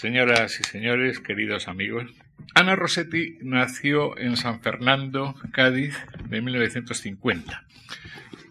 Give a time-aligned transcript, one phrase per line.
[0.00, 2.10] Señoras y señores, queridos amigos,
[2.54, 7.66] Ana Rossetti nació en San Fernando, Cádiz, de 1950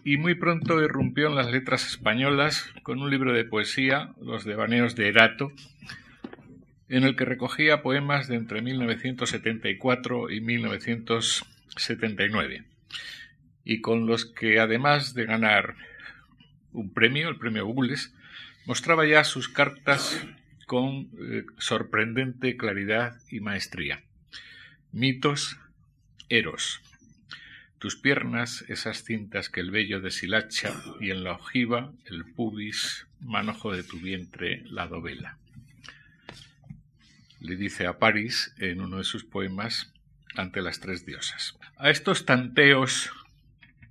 [0.04, 4.94] y muy pronto irrumpió en las letras españolas con un libro de poesía, Los devaneos
[4.94, 5.50] de Erato,
[6.88, 12.62] en el que recogía poemas de entre 1974 y 1979,
[13.64, 15.74] y con los que, además de ganar
[16.72, 18.14] un premio, el premio Gules,
[18.66, 20.24] mostraba ya sus cartas
[20.70, 24.04] con eh, sorprendente claridad y maestría.
[24.92, 25.58] Mitos,
[26.28, 26.80] Eros.
[27.80, 33.72] Tus piernas, esas cintas que el vello deshilacha, y en la ojiva, el pubis, manojo
[33.72, 35.38] de tu vientre, la dovela.
[37.40, 39.92] Le dice a París en uno de sus poemas
[40.36, 41.58] ante las tres diosas.
[41.78, 43.10] A estos tanteos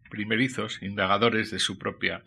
[0.09, 2.23] primerizos, indagadores de su propia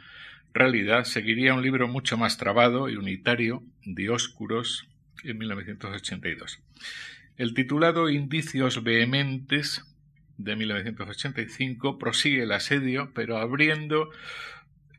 [0.55, 4.89] realidad, seguiría un libro mucho más trabado y unitario, Dioscuros,
[5.25, 6.61] en 1982.
[7.37, 9.85] El titulado Indicios vehementes
[10.37, 14.11] de 1985 prosigue el asedio, pero abriendo,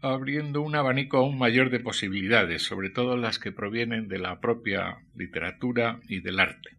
[0.02, 5.00] abriendo un abanico aún mayor de posibilidades, sobre todo las que provienen de la propia
[5.16, 6.78] literatura y del arte.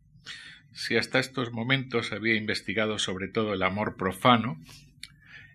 [0.72, 4.60] Si hasta estos momentos había investigado sobre todo el amor profano,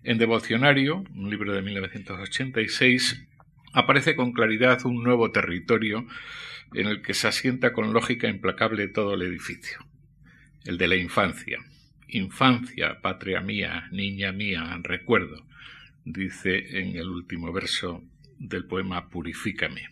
[0.02, 3.26] en Devocionario, un libro de 1986,
[3.72, 6.06] aparece con claridad un nuevo territorio
[6.74, 9.78] en el que se asienta con lógica implacable todo el edificio,
[10.64, 11.58] el de la infancia.
[12.08, 15.46] Infancia, patria mía, niña mía, recuerdo,
[16.04, 18.02] dice en el último verso
[18.38, 19.90] del poema Purifícame.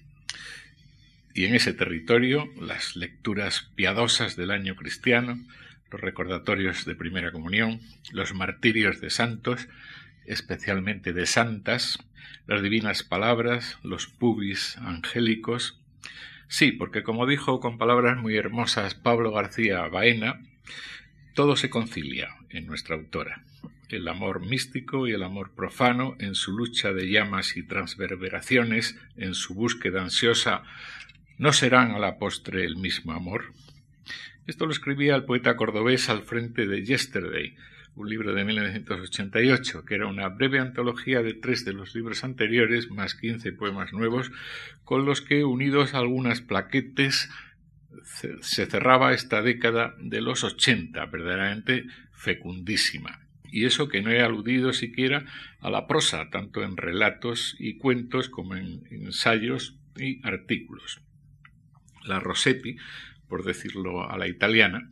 [1.35, 5.39] Y en ese territorio, las lecturas piadosas del año cristiano,
[5.91, 7.81] los recordatorios de primera comunión,
[8.13, 9.69] los martirios de santos,
[10.27, 11.99] especialmente de santas,
[12.47, 15.81] las divinas palabras, los pubis angélicos.
[16.49, 20.41] Sí, porque como dijo con palabras muy hermosas Pablo García Baena,
[21.35, 23.45] todo se concilia en nuestra autora.
[23.89, 29.35] El amor místico y el amor profano en su lucha de llamas y transverberaciones, en
[29.35, 30.63] su búsqueda ansiosa,
[31.39, 33.53] ¿no serán a la postre el mismo amor?
[34.49, 37.55] Esto lo escribía el poeta cordobés al frente de Yesterday,
[37.95, 42.91] un libro de 1988, que era una breve antología de tres de los libros anteriores,
[42.91, 44.33] más quince poemas nuevos,
[44.85, 47.29] con los que, unidos a algunas plaquetes,
[48.41, 53.21] se cerraba esta década de los ochenta, verdaderamente fecundísima.
[53.53, 55.27] Y eso que no he aludido siquiera
[55.61, 61.03] a la prosa, tanto en relatos y cuentos como en ensayos y artículos.
[62.05, 62.79] La Rossetti
[63.29, 64.89] por decirlo a la italiana,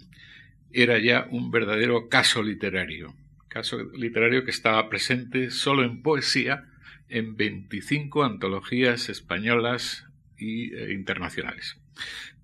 [0.73, 3.15] era ya un verdadero caso literario,
[3.49, 6.65] caso literario que estaba presente solo en poesía
[7.09, 10.07] en 25 antologías españolas
[10.39, 11.79] e internacionales.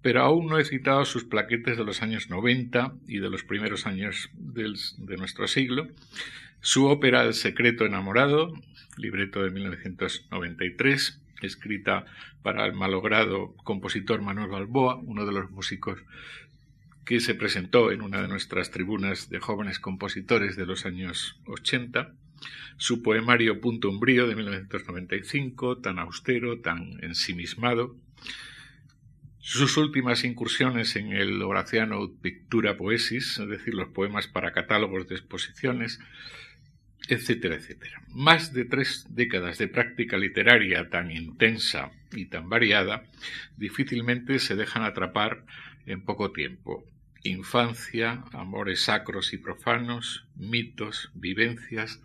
[0.00, 3.86] Pero aún no he citado sus plaquetes de los años 90 y de los primeros
[3.86, 5.88] años de nuestro siglo,
[6.60, 8.52] su ópera El secreto enamorado,
[8.96, 12.04] libreto de 1993, escrita
[12.42, 15.98] para el malogrado compositor Manuel Balboa, uno de los músicos
[17.04, 22.14] que se presentó en una de nuestras tribunas de jóvenes compositores de los años 80,
[22.76, 27.96] su poemario Punto Umbrío de 1995, tan austero, tan ensimismado,
[29.38, 35.16] sus últimas incursiones en el Horaciano Pictura Poesis, es decir, los poemas para catálogos de
[35.16, 35.98] exposiciones,
[37.08, 38.02] etcétera, etcétera.
[38.08, 43.04] Más de tres décadas de práctica literaria tan intensa y tan variada
[43.56, 45.44] difícilmente se dejan atrapar
[45.86, 46.84] en poco tiempo.
[47.24, 52.00] Infancia, amores sacros y profanos, mitos, vivencias,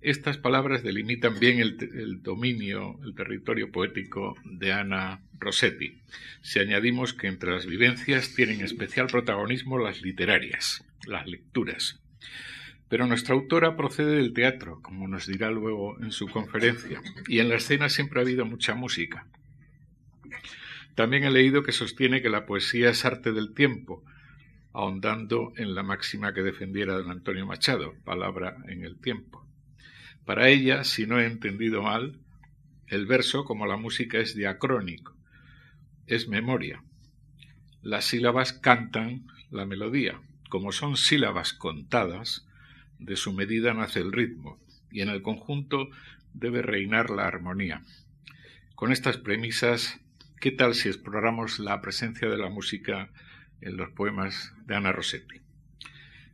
[0.00, 5.98] estas palabras delimitan bien el, el, dominio, el territorio poético de Ana Rossetti.
[6.40, 12.00] Si añadimos que entre las vivencias tienen especial protagonismo las literarias, las lecturas,
[12.88, 17.48] pero nuestra autora procede del teatro, como nos dirá luego en su conferencia, y en
[17.48, 19.26] la escena siempre ha habido mucha música.
[20.94, 24.04] También he leído que sostiene que la poesía es arte del tiempo,
[24.72, 29.46] ahondando en la máxima que defendiera don Antonio Machado, palabra en el tiempo.
[30.24, 32.18] Para ella, si no he entendido mal,
[32.86, 35.14] el verso, como la música, es diacrónico,
[36.06, 36.82] es memoria.
[37.82, 40.20] Las sílabas cantan la melodía.
[40.48, 42.47] Como son sílabas contadas,
[42.98, 44.58] de su medida nace el ritmo,
[44.90, 45.88] y en el conjunto
[46.34, 47.82] debe reinar la armonía.
[48.74, 50.00] Con estas premisas,
[50.40, 53.10] ¿qué tal si exploramos la presencia de la música
[53.60, 55.40] en los poemas de Ana Rossetti?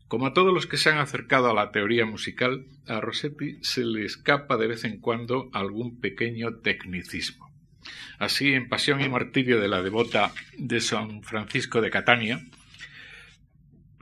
[0.08, 3.84] Como a todos los que se han acercado a la teoría musical, a Rossetti se
[3.84, 7.50] le escapa de vez en cuando algún pequeño tecnicismo.
[8.18, 12.40] Así, en Pasión y Martirio de la devota de San Francisco de Catania,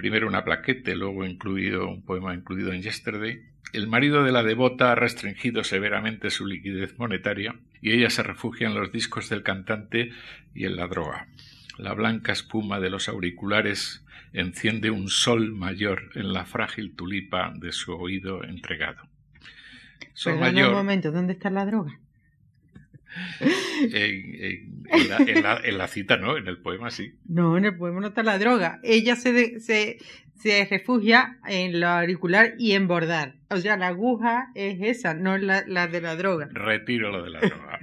[0.03, 3.41] primero una plaquete, luego incluido un poema incluido en Yesterday,
[3.73, 8.67] el marido de la devota ha restringido severamente su liquidez monetaria y ella se refugia
[8.67, 10.11] en los discos del cantante
[10.57, 11.29] y en la droga.
[11.79, 17.71] La blanca espuma de los auriculares enciende un sol mayor en la frágil tulipa de
[17.71, 19.03] su oído entregado.
[20.15, 20.71] Sol mayor.
[20.71, 21.97] un momento, ¿dónde está la droga?
[24.95, 26.37] En, la, cita, ¿no?
[26.37, 27.15] En el poema sí.
[27.27, 28.79] No, en el poema no está la droga.
[28.83, 29.99] Ella se, se,
[30.35, 33.37] se refugia en lo auricular y en bordar.
[33.49, 36.49] O sea, la aguja es esa, no la, la de la droga.
[36.53, 37.81] Retiro lo de la droga.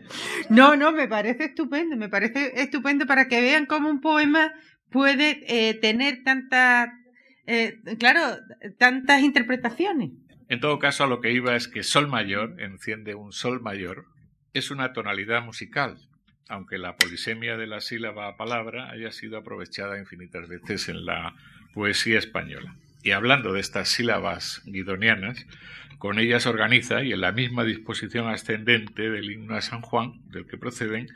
[0.50, 4.52] no, no, me parece estupendo, me parece estupendo para que vean cómo un poema
[4.90, 6.90] puede eh, tener tantas,
[7.46, 8.20] eh, claro,
[8.78, 10.10] tantas interpretaciones.
[10.48, 14.11] En todo caso, a lo que iba es que sol mayor enciende un sol mayor
[14.52, 15.98] es una tonalidad musical,
[16.48, 21.34] aunque la polisemia de la sílaba a palabra haya sido aprovechada infinitas veces en la
[21.74, 22.74] poesía española.
[23.02, 25.46] Y hablando de estas sílabas guidonianas,
[25.98, 30.46] con ellas organiza, y en la misma disposición ascendente del himno a San Juan, del
[30.46, 31.08] que proceden,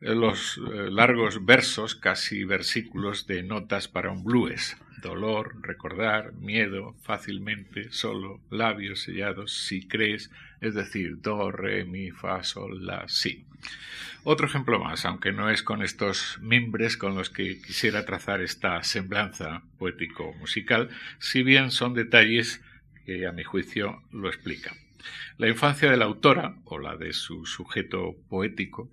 [0.00, 6.94] eh, los eh, largos versos, casi versículos de notas para un blues, dolor, recordar, miedo,
[7.02, 10.30] fácilmente, solo, labios sellados, si crees,
[10.60, 13.46] es decir, do, re, mi, fa, sol, la, si.
[14.24, 18.82] Otro ejemplo más, aunque no es con estos mimbres con los que quisiera trazar esta
[18.82, 22.60] semblanza poético-musical, si bien son detalles
[23.04, 24.74] que a mi juicio lo explican.
[25.38, 28.90] La infancia de la autora, o la de su sujeto poético,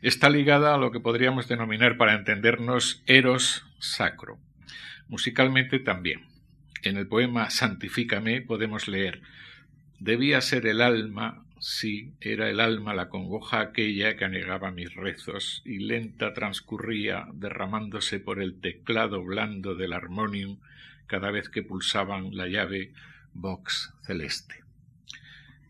[0.00, 4.38] está ligada a lo que podríamos denominar para entendernos eros sacro,
[5.08, 6.22] Musicalmente también.
[6.82, 9.20] En el poema Santifícame podemos leer
[10.04, 15.62] Debía ser el alma, sí, era el alma la congoja aquella que anegaba mis rezos
[15.64, 20.58] y lenta transcurría derramándose por el teclado blando del armonium
[21.06, 22.92] cada vez que pulsaban la llave
[23.32, 24.64] Vox celeste.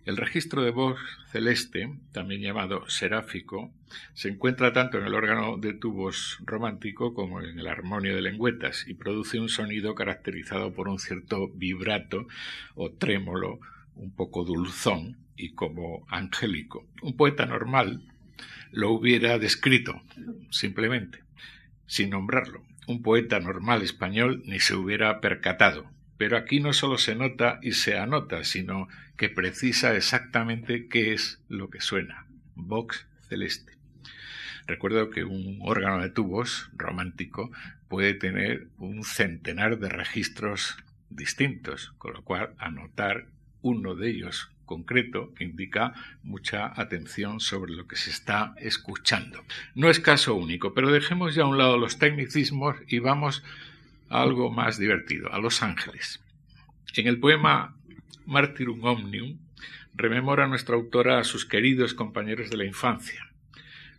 [0.07, 0.99] El registro de voz
[1.31, 3.71] celeste, también llamado seráfico,
[4.15, 8.89] se encuentra tanto en el órgano de tubos romántico como en el armonio de lengüetas
[8.89, 12.27] y produce un sonido caracterizado por un cierto vibrato
[12.75, 13.61] o trémolo,
[13.95, 16.87] un poco dulzón y como angélico.
[17.03, 18.03] Un poeta normal
[18.71, 20.03] lo hubiera descrito,
[20.51, 21.23] simplemente,
[21.87, 22.63] sin nombrarlo.
[22.87, 27.73] Un poeta normal español ni se hubiera percatado, pero aquí no solo se nota y
[27.73, 32.27] se anota, sino que precisa exactamente qué es lo que suena.
[32.55, 33.73] Vox celeste.
[34.67, 37.51] Recuerdo que un órgano de tubos romántico
[37.89, 40.77] puede tener un centenar de registros
[41.11, 43.27] distintos, con lo cual anotar
[43.63, 45.93] uno de ellos concreto indica
[46.23, 49.45] mucha atención sobre lo que se está escuchando.
[49.75, 53.43] No es caso único, pero dejemos ya a un lado los tecnicismos y vamos
[54.09, 56.21] algo más divertido, a Los Ángeles.
[56.95, 57.77] En el poema
[58.27, 59.39] Martyrum Omnium
[59.95, 63.31] rememora nuestra autora a sus queridos compañeros de la infancia,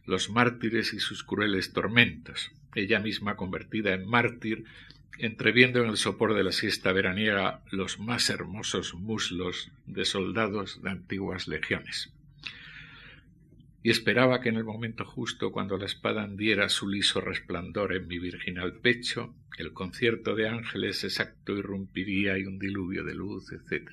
[0.06, 4.66] los mártires y sus crueles tormentos, ella misma convertida en mártir,
[5.18, 10.90] entreviendo en el sopor de la siesta veraniega los más hermosos muslos de soldados de
[10.90, 12.14] antiguas legiones
[13.84, 18.08] y esperaba que en el momento justo, cuando la espada diera su liso resplandor en
[18.08, 23.92] mi virginal pecho, el concierto de ángeles exacto irrumpiría y un diluvio de luz, etc.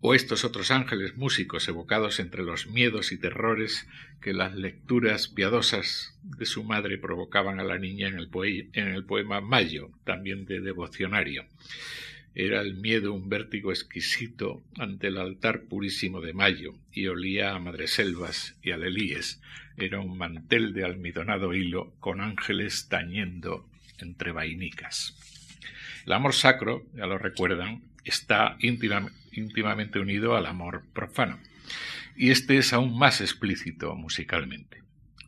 [0.00, 3.86] O estos otros ángeles músicos evocados entre los miedos y terrores
[4.22, 9.90] que las lecturas piadosas de su madre provocaban a la niña en el, poema Mayo,
[10.04, 11.44] también de devocionario
[12.34, 17.58] era el miedo un vértigo exquisito ante el altar purísimo de mayo, y olía a
[17.58, 19.40] madreselvas y a lelíes.
[19.76, 25.16] Era un mantel de almidonado hilo con ángeles tañendo entre vainicas.
[26.06, 28.56] El amor sacro, ya lo recuerdan, está
[29.32, 31.38] íntimamente unido al amor profano,
[32.16, 34.80] y este es aún más explícito musicalmente.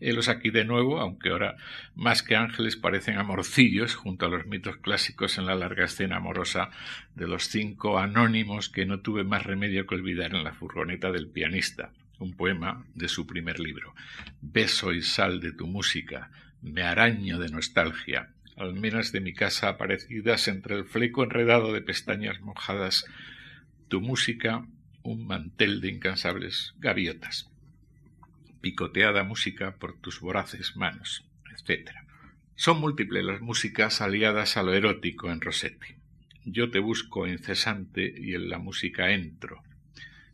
[0.03, 1.57] Helos aquí de nuevo, aunque ahora
[1.95, 6.71] más que ángeles parecen amorcillos junto a los mitos clásicos en la larga escena amorosa
[7.15, 11.29] de los cinco anónimos que no tuve más remedio que olvidar en la furgoneta del
[11.29, 13.95] pianista, un poema de su primer libro.
[14.41, 16.31] Beso y sal de tu música,
[16.63, 22.41] me araño de nostalgia, almenas de mi casa aparecidas entre el fleco enredado de pestañas
[22.41, 23.07] mojadas,
[23.93, 24.67] tu música,
[25.03, 27.51] un mantel de incansables gaviotas
[28.63, 31.91] picoteada música por tus voraces manos, etc.
[32.55, 35.89] Son múltiples las músicas aliadas a lo erótico en Rossetti.
[36.47, 39.63] Yo te busco incesante y en la música entro.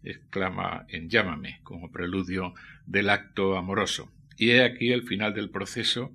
[0.05, 2.55] exclama en Llámame, como preludio
[2.87, 4.09] del acto amoroso.
[4.37, 6.13] Y he aquí el final del proceso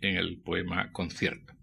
[0.00, 1.55] en el poema Concierto.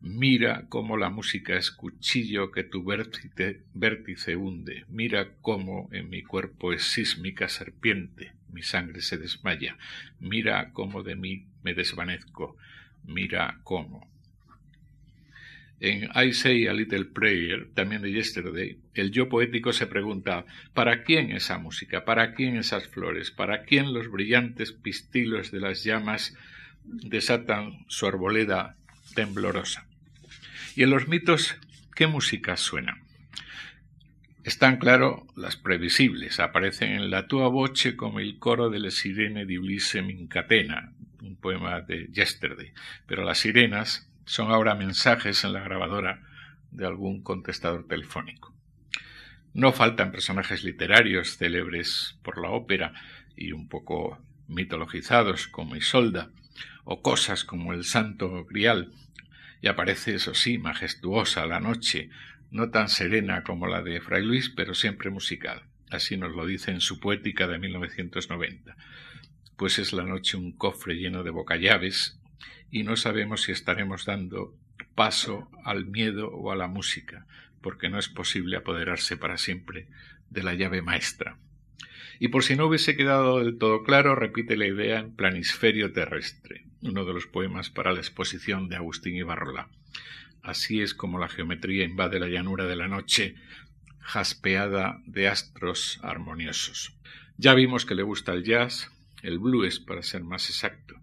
[0.00, 4.84] Mira cómo la música es cuchillo que tu vértice, vértice hunde.
[4.88, 8.32] Mira cómo en mi cuerpo es sísmica serpiente.
[8.52, 9.76] Mi sangre se desmaya.
[10.20, 12.56] Mira cómo de mí me desvanezco.
[13.04, 14.08] Mira cómo.
[15.80, 21.02] En I Say a Little Prayer, también de Yesterday, el yo poético se pregunta ¿para
[21.02, 22.04] quién esa música?
[22.04, 23.30] ¿Para quién esas flores?
[23.30, 26.36] ¿Para quién los brillantes pistilos de las llamas
[26.84, 28.76] desatan su arboleda
[29.14, 29.87] temblorosa?
[30.78, 31.56] Y en los mitos,
[31.96, 33.02] ¿qué música suena?
[34.44, 39.44] Están claro las previsibles, aparecen en la tua voce como el coro de la sirene
[39.44, 42.72] di Ulisse Mincatena, un poema de Yesterday,
[43.06, 46.22] pero las sirenas son ahora mensajes en la grabadora
[46.70, 48.54] de algún contestador telefónico.
[49.54, 52.92] No faltan personajes literarios célebres por la ópera
[53.34, 56.30] y un poco mitologizados como Isolda,
[56.84, 58.92] o cosas como el Santo Grial,
[59.60, 62.10] y aparece, eso sí, majestuosa la noche,
[62.50, 65.62] no tan serena como la de Fray Luis, pero siempre musical.
[65.90, 68.76] Así nos lo dice en su poética de 1990.
[69.56, 72.18] Pues es la noche un cofre lleno de bocallaves
[72.70, 74.54] y no sabemos si estaremos dando
[74.94, 77.26] paso al miedo o a la música,
[77.60, 79.88] porque no es posible apoderarse para siempre
[80.30, 81.38] de la llave maestra.
[82.18, 86.64] Y por si no hubiese quedado del todo claro, repite la idea en Planisferio terrestre,
[86.82, 89.68] uno de los poemas para la exposición de Agustín Ibarrola.
[90.42, 93.34] Así es como la geometría invade la llanura de la noche,
[94.00, 96.96] jaspeada de astros armoniosos.
[97.36, 98.90] Ya vimos que le gusta el jazz,
[99.22, 100.98] el blues para ser más exacto,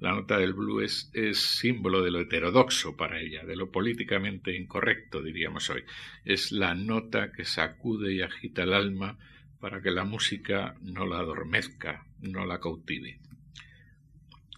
[0.00, 5.22] la nota del blues es símbolo de lo heterodoxo para ella, de lo políticamente incorrecto,
[5.22, 5.82] diríamos hoy.
[6.24, 9.18] Es la nota que sacude y agita el alma
[9.60, 13.18] para que la música no la adormezca, no la cautive.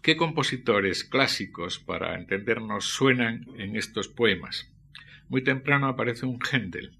[0.02, 4.72] ¿Qué compositores clásicos, para entendernos, suenan en estos poemas?
[5.28, 6.96] Muy temprano aparece un Händel,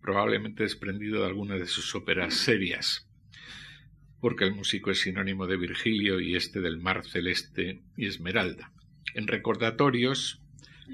[0.00, 3.08] probablemente desprendido de alguna de sus óperas serias
[4.20, 8.72] porque el músico es sinónimo de Virgilio y este del mar celeste y esmeralda.
[9.14, 10.40] En recordatorios,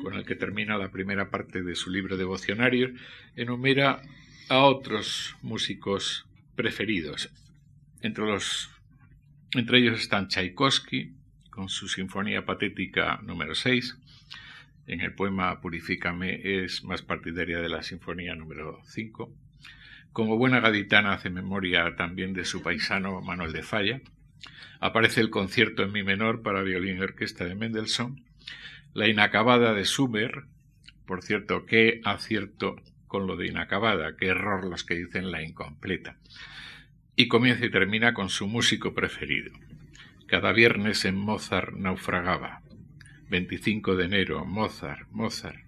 [0.03, 2.93] con el que termina la primera parte de su libro devocionario,
[3.37, 4.03] enumera
[4.49, 7.31] a otros músicos preferidos.
[8.01, 8.71] Entre, los,
[9.53, 11.13] entre ellos están Tchaikovsky,
[11.51, 13.97] con su Sinfonía Patética número 6.
[14.87, 19.33] En el poema Purifícame es más partidaria de la Sinfonía número 5.
[20.13, 24.01] Como buena gaditana hace memoria también de su paisano Manuel de Falla.
[24.81, 28.25] Aparece el concierto en mi menor para violín y orquesta de Mendelssohn.
[28.93, 30.45] La inacabada de Sumer.
[31.07, 32.77] Por cierto, qué acierto
[33.15, 36.17] con lo de inacabada, qué error los que dicen la incompleta.
[37.15, 39.53] Y comienza y termina con su músico preferido.
[40.27, 42.63] Cada viernes en Mozart naufragaba.
[43.31, 45.61] 25 de enero, Mozart, Mozart.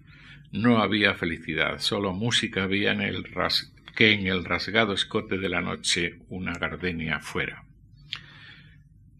[0.51, 5.47] No había felicidad, solo música había en el ras que en el rasgado escote de
[5.47, 7.63] la noche una gardenia fuera.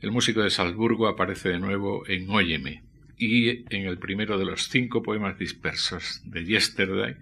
[0.02, 2.84] El músico de Salzburgo aparece de nuevo en Óyeme
[3.18, 7.16] y en el primero de los cinco poemas dispersos de Yesterday,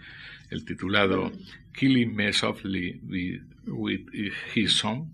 [0.55, 1.31] el titulado
[1.73, 3.01] Killing Me Softly
[3.67, 4.07] with,
[4.55, 5.09] His Song,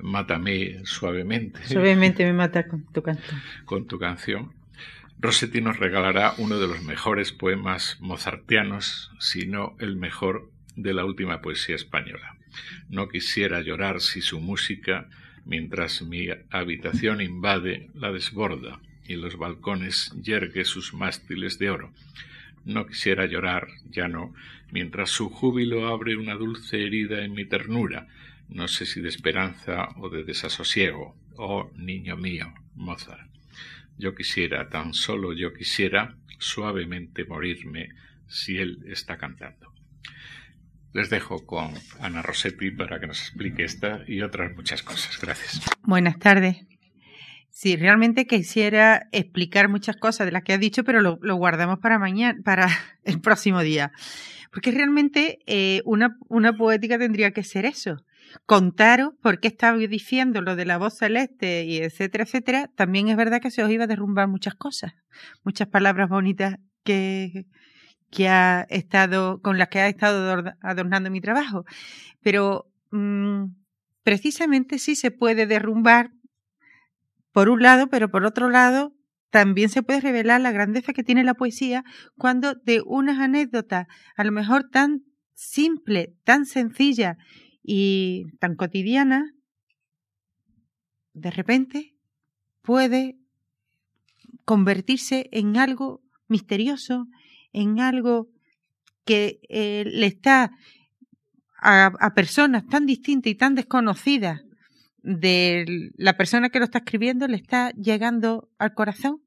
[0.00, 1.66] Mátame suavemente.
[1.66, 3.40] Suavemente me mata con tu canción.
[3.64, 4.52] Con tu canción.
[5.18, 11.04] Rossetti nos regalará uno de los mejores poemas mozartianos, si no el mejor de la
[11.04, 12.36] última poesía española.
[12.88, 15.08] No quisiera llorar si su música,
[15.44, 21.90] mientras mi habitación invade, la desborda y los balcones yergue sus mástiles de oro.
[22.68, 24.34] No quisiera llorar, ya no,
[24.70, 28.06] mientras su júbilo abre una dulce herida en mi ternura,
[28.50, 31.16] no sé si de esperanza o de desasosiego.
[31.38, 33.30] Oh, niño mío, Mozart.
[33.96, 37.88] Yo quisiera, tan solo yo quisiera, suavemente morirme
[38.26, 39.72] si él está cantando.
[40.92, 45.18] Les dejo con Ana Rossetti para que nos explique esta y otras muchas cosas.
[45.18, 45.62] Gracias.
[45.84, 46.66] Buenas tardes.
[47.60, 51.98] Sí, realmente quisiera explicar muchas cosas de las que has dicho, pero lo, guardamos para
[51.98, 52.68] mañana, para
[53.02, 53.90] el próximo día.
[54.52, 57.96] Porque realmente eh, una, una poética tendría que ser eso.
[58.46, 62.70] Contaros por qué estaba diciendo lo de la voz celeste y etcétera, etcétera.
[62.76, 64.92] También es verdad que se os iba a derrumbar muchas cosas,
[65.42, 67.46] muchas palabras bonitas que,
[68.12, 71.64] que ha estado, con las que ha estado adornando mi trabajo.
[72.22, 73.46] Pero mm,
[74.04, 76.12] precisamente sí se puede derrumbar
[77.38, 78.92] por un lado, pero por otro lado
[79.30, 81.84] también se puede revelar la grandeza que tiene la poesía
[82.16, 85.04] cuando de unas anécdotas, a lo mejor tan
[85.34, 87.16] simple, tan sencilla
[87.62, 89.36] y tan cotidiana,
[91.12, 91.94] de repente
[92.60, 93.20] puede
[94.44, 97.06] convertirse en algo misterioso,
[97.52, 98.26] en algo
[99.04, 100.50] que eh, le está
[101.62, 104.40] a, personas tan distintas y tan desconocidas
[105.02, 109.22] de la persona que lo está escribiendo, le está llegando al corazón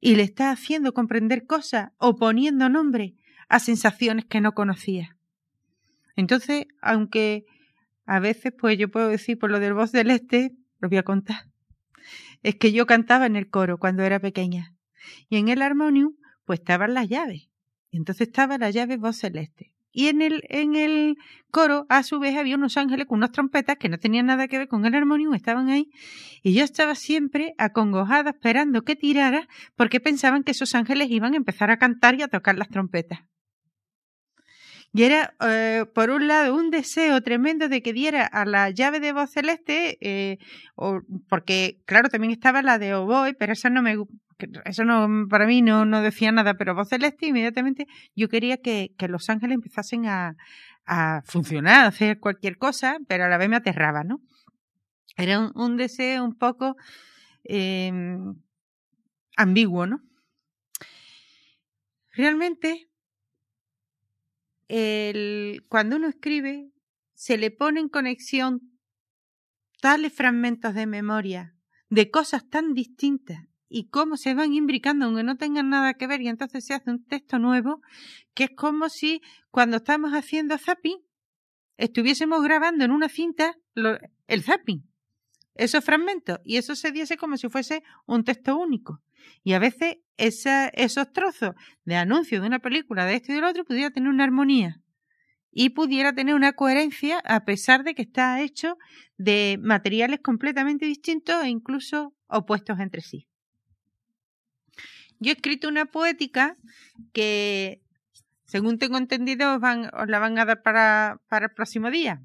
[0.00, 3.14] y le está haciendo comprender cosas o poniendo nombre
[3.48, 5.16] a sensaciones que no conocía.
[6.16, 7.46] Entonces, aunque
[8.06, 11.02] a veces, pues yo puedo decir por lo del voz del este, lo voy a
[11.02, 11.46] contar.
[12.42, 14.74] Es que yo cantaba en el coro cuando era pequeña.
[15.28, 17.48] Y en el armonium, pues estaban las llaves.
[17.90, 19.72] Y entonces estaba la llave voz celeste.
[19.92, 21.16] Y en el, en el
[21.50, 24.58] coro, a su vez, había unos ángeles con unas trompetas que no tenían nada que
[24.58, 25.90] ver con el armonium, estaban ahí.
[26.42, 31.36] Y yo estaba siempre acongojada esperando que tirara porque pensaban que esos ángeles iban a
[31.36, 33.20] empezar a cantar y a tocar las trompetas.
[34.92, 38.98] Y era, eh, por un lado, un deseo tremendo de que diera a la llave
[38.98, 40.38] de voz celeste, eh,
[40.74, 43.96] o, porque, claro, también estaba la de oboe, pero esa no me
[44.64, 48.94] eso no, para mí no, no decía nada, pero voz celeste, inmediatamente yo quería que,
[48.98, 50.36] que los ángeles empezasen a,
[50.86, 54.20] a funcionar, a hacer cualquier cosa, pero a la vez me aterraba, ¿no?
[55.16, 56.76] Era un, deseo un poco
[57.44, 57.92] eh,
[59.36, 60.02] ambiguo, ¿no?
[62.12, 62.90] Realmente
[64.68, 66.70] el, cuando uno escribe,
[67.14, 68.78] se le pone en conexión
[69.80, 71.54] tales fragmentos de memoria
[71.88, 76.20] de cosas tan distintas y cómo se van imbricando aunque no tengan nada que ver
[76.20, 77.80] y entonces se hace un texto nuevo
[78.34, 80.98] que es como si cuando estamos haciendo zapping
[81.78, 83.56] estuviésemos grabando en una cinta
[84.26, 84.90] el zapping
[85.54, 89.02] esos fragmentos y eso se diese como si fuese un texto único.
[89.44, 91.50] Y a veces esos trozos
[91.84, 94.80] de anuncio de una película, de esto y del otro, pudiera tener una armonía
[95.52, 98.76] y pudiera tener una coherencia a pesar de que está hecho
[99.18, 103.26] de materiales completamente distintos e incluso opuestos entre sí.
[105.20, 106.56] Yo he escrito una poética
[107.12, 107.82] que,
[108.46, 112.22] según tengo entendido, os, van, os la van a dar para, el próximo día.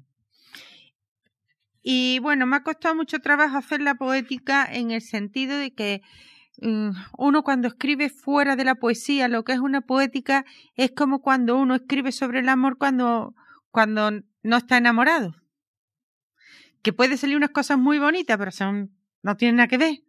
[1.82, 6.02] Y bueno, me ha costado mucho trabajo hacer la poética en el sentido de que
[6.62, 11.20] mm, uno cuando escribe fuera de la poesía, lo que es una poética, es como
[11.20, 13.34] cuando uno escribe sobre el amor cuando,
[13.70, 14.10] cuando
[14.42, 15.36] no está enamorado.
[16.82, 20.05] Que puede salir unas cosas muy bonitas, pero son, no tienen nada que ver.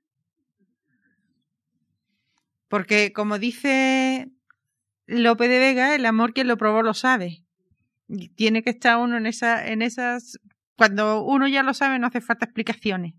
[2.67, 4.29] Porque como dice
[5.05, 7.43] Lope de Vega, el amor quien lo probó lo sabe.
[8.07, 10.39] Y tiene que estar uno en, en esas
[10.77, 13.15] cuando uno ya lo sabe, no hace falta explicaciones.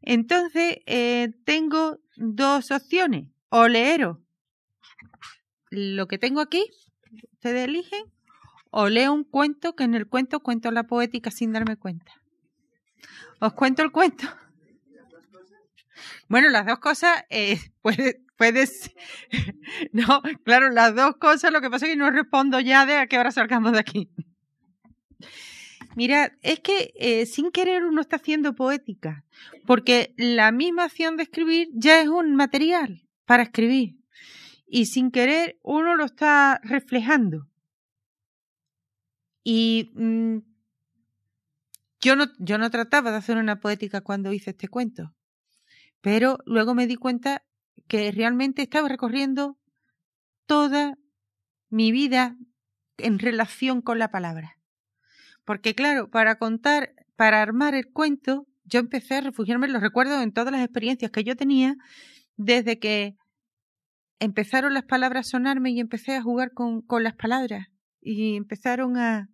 [0.00, 3.28] Entonces, eh, tengo dos opciones.
[3.50, 4.16] O leeros
[5.70, 6.64] lo que tengo aquí,
[7.32, 8.04] ustedes eligen,
[8.70, 12.12] o leo un cuento que en el cuento cuento la poética sin darme cuenta.
[13.40, 14.26] ¿Os cuento el cuento?
[16.30, 18.94] Bueno, las dos cosas, eh, puedes, puedes,
[19.92, 23.08] no, claro, las dos cosas, lo que pasa es que no respondo ya de a
[23.08, 24.08] qué hora salgamos de aquí.
[25.96, 29.24] Mira, es que eh, sin querer uno está haciendo poética,
[29.66, 33.96] porque la misma acción de escribir ya es un material para escribir
[34.68, 37.48] y sin querer uno lo está reflejando.
[39.42, 40.38] Y mm,
[42.00, 45.12] yo, no, yo no trataba de hacer una poética cuando hice este cuento,
[46.00, 47.44] pero luego me di cuenta
[47.88, 49.58] que realmente estaba recorriendo
[50.46, 50.96] toda
[51.68, 52.36] mi vida
[52.98, 54.56] en relación con la palabra.
[55.44, 60.22] Porque claro, para contar, para armar el cuento, yo empecé a refugiarme en los recuerdos
[60.22, 61.76] en todas las experiencias que yo tenía
[62.36, 63.16] desde que
[64.18, 67.68] empezaron las palabras a sonarme y empecé a jugar con, con las palabras
[68.00, 69.28] y empezaron a,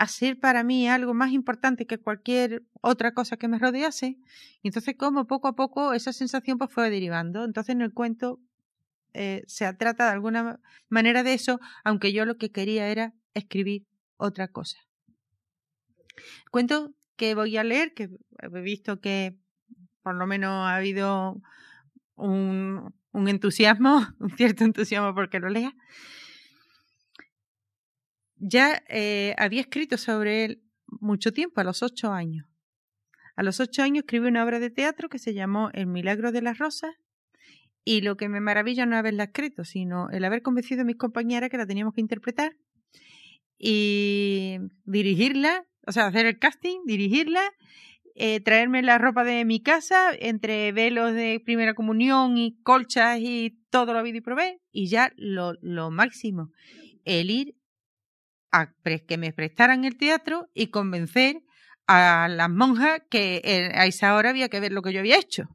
[0.00, 4.16] a ser para mí algo más importante que cualquier otra cosa que me rodease.
[4.62, 7.44] Entonces como poco a poco esa sensación pues fue derivando.
[7.44, 8.40] Entonces en el cuento
[9.12, 10.58] eh, se trata de alguna
[10.88, 13.84] manera de eso, aunque yo lo que quería era escribir
[14.16, 14.78] otra cosa.
[16.50, 18.08] Cuento que voy a leer, que
[18.40, 19.36] he visto que
[20.02, 21.42] por lo menos ha habido
[22.14, 25.74] un, un entusiasmo, un cierto entusiasmo porque lo lea.
[28.40, 32.46] Ya eh, había escrito sobre él mucho tiempo, a los ocho años.
[33.36, 36.42] A los ocho años escribí una obra de teatro que se llamó El Milagro de
[36.42, 36.94] las Rosas
[37.84, 41.48] y lo que me maravilla no haberla escrito, sino el haber convencido a mis compañeras
[41.48, 42.56] que la teníamos que interpretar
[43.56, 47.42] y dirigirla o sea, hacer el casting, dirigirla,
[48.14, 53.58] eh, traerme la ropa de mi casa, entre velos de primera comunión y colchas y
[53.70, 56.50] todo lo habido y probé, y ya lo, lo máximo,
[57.04, 57.54] el ir
[58.52, 58.72] a
[59.06, 61.42] que me prestaran el teatro y convencer
[61.86, 65.48] a las monjas que a esa hora había que ver lo que yo había hecho.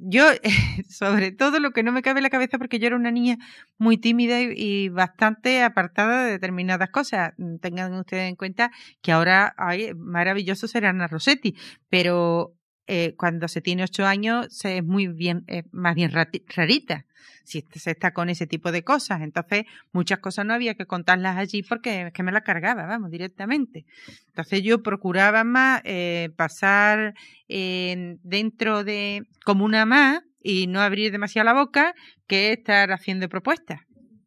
[0.00, 0.24] Yo,
[0.88, 3.36] sobre todo lo que no me cabe en la cabeza, porque yo era una niña
[3.78, 7.32] muy tímida y, bastante apartada de determinadas cosas.
[7.60, 8.70] Tengan ustedes en cuenta
[9.02, 11.56] que ahora hay maravilloso ser Ana Rossetti,
[11.88, 12.54] pero
[12.88, 17.04] eh, cuando se tiene ocho años es muy bien, más bien rarita
[17.48, 19.22] si se está con ese tipo de cosas.
[19.22, 23.10] Entonces, muchas cosas no había que contarlas allí porque es que me las cargaba, vamos,
[23.10, 23.86] directamente.
[24.26, 27.14] Entonces, yo procuraba más eh, pasar
[27.48, 31.94] dentro de como una más y no abrir demasiado la boca
[32.26, 33.80] que estar haciendo propuestas,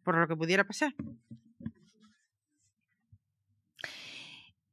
[0.04, 0.94] por lo que pudiera pasar.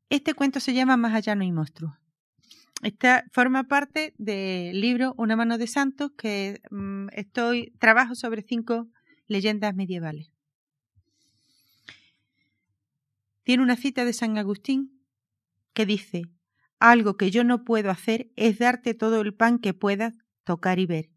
[0.08, 1.92] Este cuento se llama Más allá no hay monstruos.
[2.82, 8.88] Esta forma parte del libro Una mano de santos que mm, estoy trabajo sobre cinco
[9.26, 10.30] leyendas medievales.
[13.42, 15.02] Tiene una cita de San Agustín
[15.72, 16.22] que dice,
[16.78, 20.14] algo que yo no puedo hacer es darte todo el pan que puedas
[20.44, 21.10] tocar y ver.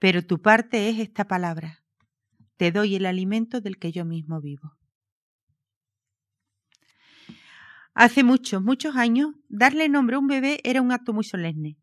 [0.00, 1.84] Pero tu parte es esta palabra.
[2.56, 4.79] Te doy el alimento del que yo mismo vivo.
[8.02, 11.76] Hace muchos, muchos años, darle nombre a un bebé era un acto muy solemne.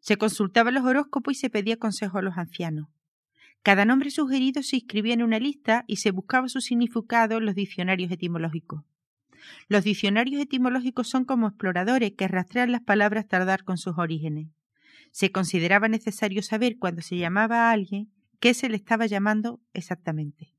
[0.00, 2.88] Se consultaba los horóscopos y se pedía consejo a los ancianos.
[3.62, 7.54] Cada nombre sugerido se inscribía en una lista y se buscaba su significado en los
[7.54, 8.84] diccionarios etimológicos.
[9.66, 14.48] Los diccionarios etimológicos son como exploradores que rastrean las palabras tardar con sus orígenes.
[15.10, 20.51] Se consideraba necesario saber cuando se llamaba a alguien qué se le estaba llamando exactamente.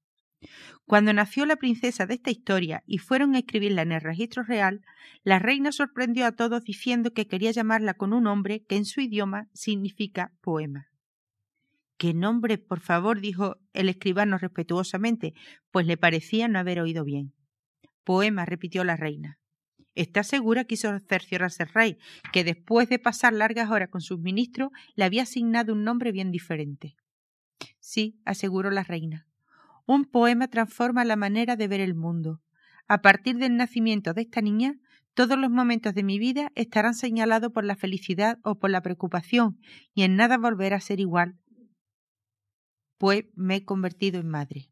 [0.85, 4.81] Cuando nació la princesa de esta historia y fueron a escribirla en el registro real,
[5.23, 9.01] la reina sorprendió a todos diciendo que quería llamarla con un nombre que en su
[9.01, 10.87] idioma significa poema.
[11.97, 13.21] ¿Qué nombre, por favor?
[13.21, 15.33] dijo el escribano respetuosamente,
[15.71, 17.33] pues le parecía no haber oído bien.
[18.03, 19.39] Poema, repitió la reina.
[19.95, 20.65] ¿Está segura?
[20.65, 21.97] quiso cerciorarse el rey,
[22.31, 26.31] que después de pasar largas horas con sus ministros le había asignado un nombre bien
[26.31, 26.95] diferente.
[27.79, 29.27] Sí, aseguró la reina.
[29.85, 32.41] Un poema transforma la manera de ver el mundo.
[32.87, 34.75] A partir del nacimiento de esta niña,
[35.13, 39.59] todos los momentos de mi vida estarán señalados por la felicidad o por la preocupación,
[39.93, 41.37] y en nada volverá a ser igual,
[42.97, 44.69] pues me he convertido en madre.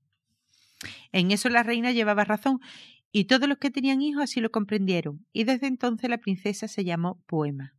[1.12, 2.60] En eso la reina llevaba razón,
[3.12, 6.86] y todos los que tenían hijos así lo comprendieron, y desde entonces la princesa se
[6.86, 7.76] llamó Poema.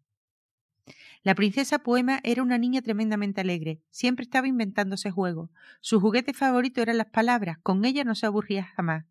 [1.25, 5.51] La princesa Poema era una niña tremendamente alegre, siempre estaba inventándose juegos.
[5.81, 9.05] Su juguete favorito eran las palabras, con ella no se aburría jamás.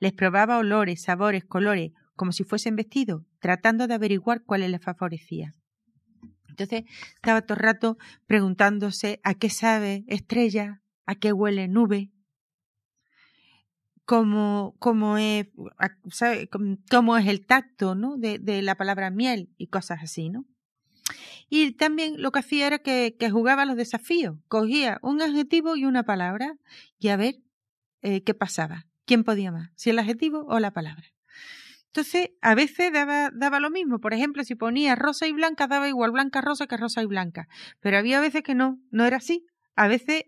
[0.00, 5.54] Les probaba olores, sabores, colores, como si fuesen vestidos, tratando de averiguar cuáles les favorecía.
[6.48, 12.10] Entonces estaba todo el rato preguntándose a qué sabe estrella, a qué huele nube,
[14.04, 15.46] cómo, cómo, es,
[16.90, 18.16] cómo es el tacto ¿no?
[18.16, 20.46] de, de la palabra miel y cosas así, ¿no?
[21.56, 24.38] Y también lo que hacía era que, jugaba los desafíos.
[24.48, 26.56] Cogía un adjetivo y una palabra
[26.98, 27.36] y a ver
[28.02, 28.88] eh, qué pasaba.
[29.04, 29.70] ¿Quién podía más?
[29.76, 31.04] Si el adjetivo o la palabra.
[31.86, 34.00] Entonces, a veces daba, daba lo mismo.
[34.00, 37.46] Por ejemplo, si ponía rosa y blanca, daba igual blanca rosa que rosa y blanca.
[37.78, 39.46] Pero había veces que no, no era así.
[39.76, 40.24] A veces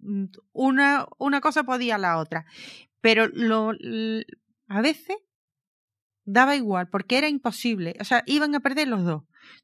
[0.00, 2.46] mm, una, una cosa podía la otra.
[3.00, 3.74] Pero lo,
[4.66, 5.18] a veces
[6.24, 7.94] daba igual, porque era imposible.
[8.00, 9.22] O sea, iban a perder los dos.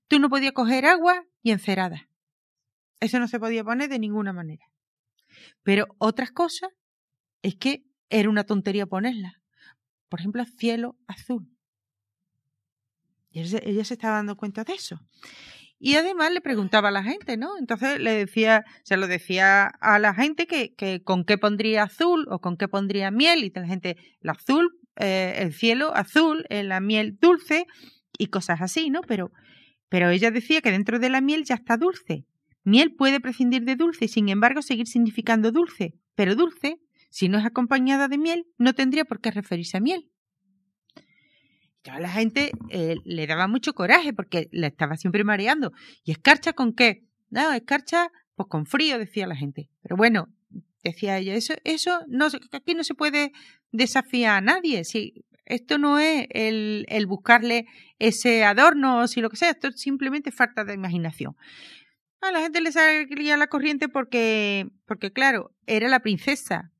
[0.08, 2.08] Tú no podías coger agua y encerada.
[3.00, 4.66] Eso no se podía poner de ninguna manera.
[5.62, 6.70] Pero otras cosas
[7.42, 9.40] es que era una tontería ponerla.
[10.08, 11.48] Por ejemplo, cielo azul.
[13.32, 15.00] Ella se estaba dando cuenta de eso.
[15.78, 17.56] Y además le preguntaba a la gente, ¿no?
[17.58, 22.26] Entonces le decía, se lo decía a la gente que, que con qué pondría azul
[22.28, 23.44] o con qué pondría miel.
[23.44, 27.66] Y la gente, el azul, eh, el cielo azul, eh, la miel dulce
[28.18, 29.00] y cosas así, ¿no?
[29.00, 29.30] Pero
[29.90, 32.24] pero ella decía que dentro de la miel ya está dulce.
[32.64, 37.38] Miel puede prescindir de dulce y sin embargo seguir significando dulce, pero dulce, si no
[37.38, 40.08] es acompañada de miel, no tendría por qué referirse a miel.
[41.84, 45.72] Y a la gente eh, le daba mucho coraje porque la estaba siempre mareando.
[46.04, 47.04] ¿Y escarcha con qué?
[47.30, 49.70] No, escarcha pues con frío, decía la gente.
[49.82, 50.28] Pero bueno,
[50.84, 53.32] decía ella, eso, eso no, aquí no se puede
[53.72, 54.84] desafiar a nadie.
[54.84, 57.66] Si esto no es el, el buscarle
[57.98, 61.36] ese adorno o si lo que sea, esto es simplemente falta de imaginación.
[62.20, 66.70] A la gente le salía la corriente porque, porque claro, era la princesa.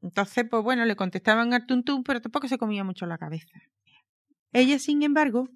[0.00, 3.60] Entonces, pues bueno, le contestaban al tuntún, pero tampoco se comía mucho la cabeza.
[4.52, 5.48] Ella, sin embargo,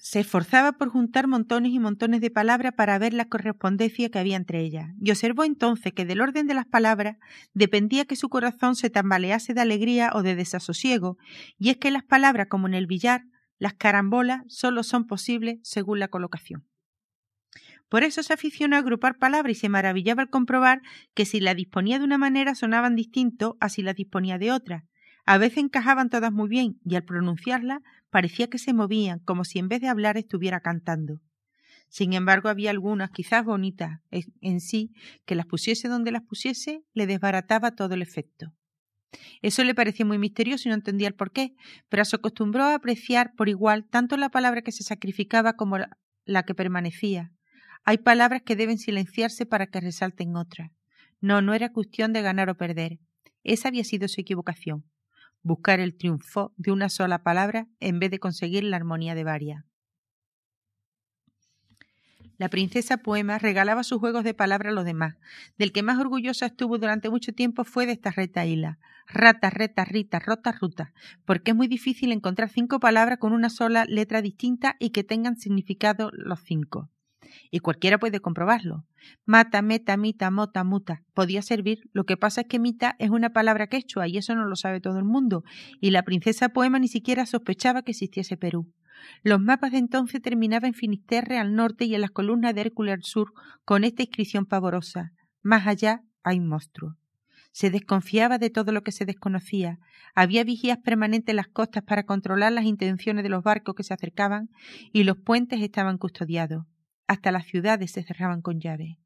[0.00, 4.36] se esforzaba por juntar montones y montones de palabras para ver la correspondencia que había
[4.36, 7.16] entre ellas, y observó entonces que del orden de las palabras
[7.54, 11.18] dependía que su corazón se tambalease de alegría o de desasosiego,
[11.58, 13.24] y es que las palabras, como en el billar,
[13.58, 16.66] las carambolas solo son posibles según la colocación.
[17.88, 20.82] Por eso se aficionó a agrupar palabras y se maravillaba al comprobar
[21.14, 24.84] que si la disponía de una manera sonaban distinto a si las disponía de otra.
[25.24, 27.80] A veces encajaban todas muy bien y al pronunciarlas
[28.16, 31.20] parecía que se movían como si en vez de hablar estuviera cantando.
[31.90, 34.00] Sin embargo, había algunas, quizás bonitas
[34.40, 34.94] en sí,
[35.26, 38.54] que las pusiese donde las pusiese, le desbarataba todo el efecto.
[39.42, 41.56] Eso le parecía muy misterioso y no entendía el por qué,
[41.90, 45.76] pero se acostumbró a apreciar por igual tanto la palabra que se sacrificaba como
[46.24, 47.32] la que permanecía,
[47.84, 50.70] hay palabras que deben silenciarse para que resalten otras.
[51.20, 52.98] No, no era cuestión de ganar o perder.
[53.44, 54.86] Esa había sido su equivocación.
[55.46, 59.64] Buscar el triunfo de una sola palabra en vez de conseguir la armonía de varias.
[62.36, 65.14] La princesa Poema regalaba sus juegos de palabras a los demás.
[65.56, 68.80] Del que más orgullosa estuvo durante mucho tiempo fue de esta retaíla.
[69.06, 70.92] Rata, reta, rita, rota, ruta.
[71.24, 75.36] Porque es muy difícil encontrar cinco palabras con una sola letra distinta y que tengan
[75.36, 76.90] significado los cinco
[77.50, 78.84] y cualquiera puede comprobarlo.
[79.24, 81.02] Mata, meta, mita, mota, muta.
[81.14, 81.80] Podía servir.
[81.92, 84.80] Lo que pasa es que mita es una palabra quechua y eso no lo sabe
[84.80, 85.42] todo el mundo.
[85.80, 88.72] Y la princesa Poema ni siquiera sospechaba que existiese Perú.
[89.22, 92.94] Los mapas de entonces terminaban en Finisterre al norte y en las columnas de Hércules
[92.94, 93.32] al sur
[93.64, 95.12] con esta inscripción pavorosa.
[95.42, 96.96] Más allá hay un monstruo.
[97.52, 99.78] Se desconfiaba de todo lo que se desconocía.
[100.14, 103.94] Había vigías permanentes en las costas para controlar las intenciones de los barcos que se
[103.94, 104.50] acercaban
[104.92, 106.66] y los puentes estaban custodiados
[107.06, 108.98] hasta las ciudades se cerraban con llave.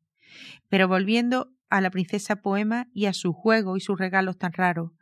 [0.68, 4.92] Pero volviendo a la princesa Poema y a su juego y sus regalos tan raros,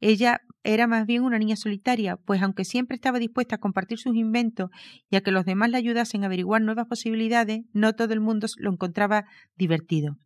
[0.00, 4.16] ella era más bien una niña solitaria, pues aunque siempre estaba dispuesta a compartir sus
[4.16, 4.70] inventos
[5.10, 8.46] y a que los demás le ayudasen a averiguar nuevas posibilidades, no todo el mundo
[8.58, 10.18] lo encontraba divertido.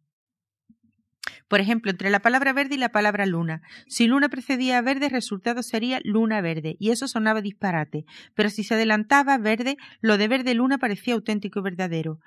[1.50, 3.60] Por ejemplo, entre la palabra verde y la palabra luna.
[3.88, 8.04] Si luna precedía a verde, el resultado sería luna verde, y eso sonaba disparate.
[8.36, 12.20] Pero si se adelantaba verde, lo de verde luna parecía auténtico y verdadero,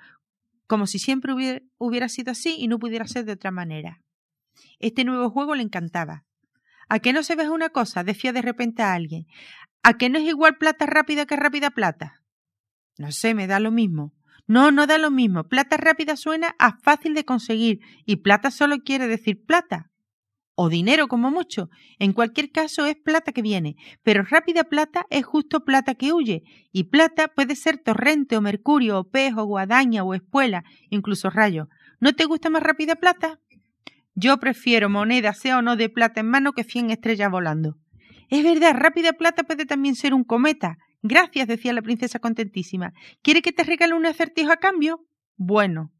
[0.66, 1.32] como si siempre
[1.78, 4.02] hubiera, sido así y no pudiera ser de otra manera.
[4.78, 6.24] Este nuevo juego le encantaba.
[6.90, 8.04] ¿A qué no se ve una cosa?
[8.04, 9.24] decía de repente a alguien.
[9.82, 12.20] ¿A qué no es igual plata rápida que rápida plata?
[12.98, 14.12] No sé, me da lo mismo.
[14.46, 15.44] No, no da lo mismo.
[15.44, 19.90] Plata rápida suena a fácil de conseguir y plata solo quiere decir plata.
[20.56, 21.68] O dinero como mucho.
[21.98, 26.44] En cualquier caso es plata que viene, pero rápida plata es justo plata que huye,
[26.70, 31.68] y plata puede ser torrente o mercurio o pez o guadaña o espuela, incluso rayo.
[31.98, 33.40] ¿No te gusta más rápida plata?
[34.14, 37.76] Yo prefiero moneda, sea o no de plata en mano, que cien estrellas volando.
[38.30, 42.94] Es verdad, rápida plata puede también ser un cometa, Gracias, decía la princesa contentísima.
[43.20, 45.06] ¿Quiere que te regale un acertijo a cambio?
[45.36, 45.92] Bueno,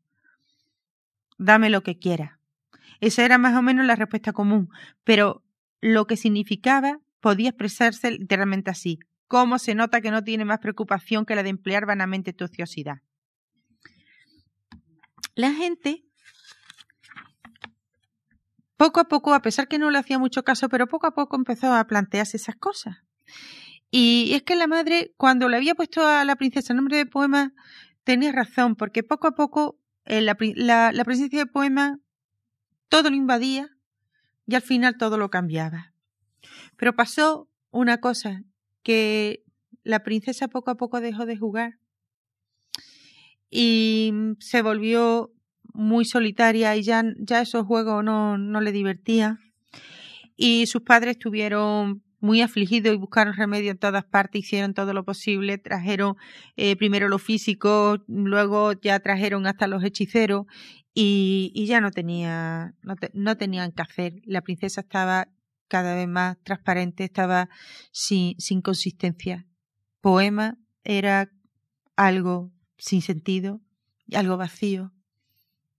[1.37, 2.41] dame lo que quiera.
[3.01, 4.71] Esa era más o menos la respuesta común,
[5.05, 5.45] pero
[5.83, 8.99] lo que significaba podía expresarse literalmente así.
[9.29, 13.03] ¿Cómo se nota que no tiene más preocupación que la de emplear vanamente tu ociosidad?
[15.35, 16.07] La gente,
[18.79, 21.37] poco a poco, a pesar que no le hacía mucho caso, pero poco a poco
[21.37, 23.04] empezó a plantearse esas cosas.
[23.97, 27.07] Y es que la madre, cuando le había puesto a la princesa el nombre de
[27.07, 27.53] poema,
[28.03, 32.01] tenía razón, porque poco a poco eh, la, presencia de poema
[32.89, 33.69] todo lo invadía
[34.49, 35.93] y al final todo lo cambiaba.
[36.77, 38.43] Pero pasó una cosa,
[38.83, 39.45] que
[39.85, 41.79] la princesa poco a poco dejó de jugar
[43.49, 45.33] y se volvió
[45.73, 49.39] muy solitaria y ya, ya esos juegos no, no le divertían.
[50.35, 55.05] Y sus padres tuvieron muy afligidos y buscaron remedio en todas partes, hicieron todo lo
[55.05, 56.17] posible, trajeron
[56.57, 60.47] eh, primero los físicos, luego ya trajeron hasta los hechiceros
[60.95, 64.23] y, ya no tenía, no, no tenían que hacer.
[64.25, 65.29] La princesa estaba
[65.69, 67.51] cada vez más transparente, estaba
[67.93, 69.47] sin, sin consistencia.
[70.01, 71.31] Poema era
[71.95, 73.61] algo sin sentido,
[74.15, 74.95] algo vacío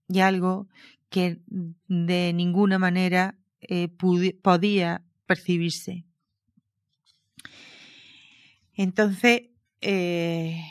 [0.08, 0.68] y algo
[1.08, 1.40] que
[1.88, 6.06] de ninguna manera eh, podía percibirse.
[8.76, 9.42] Entonces,
[9.80, 10.62] eh,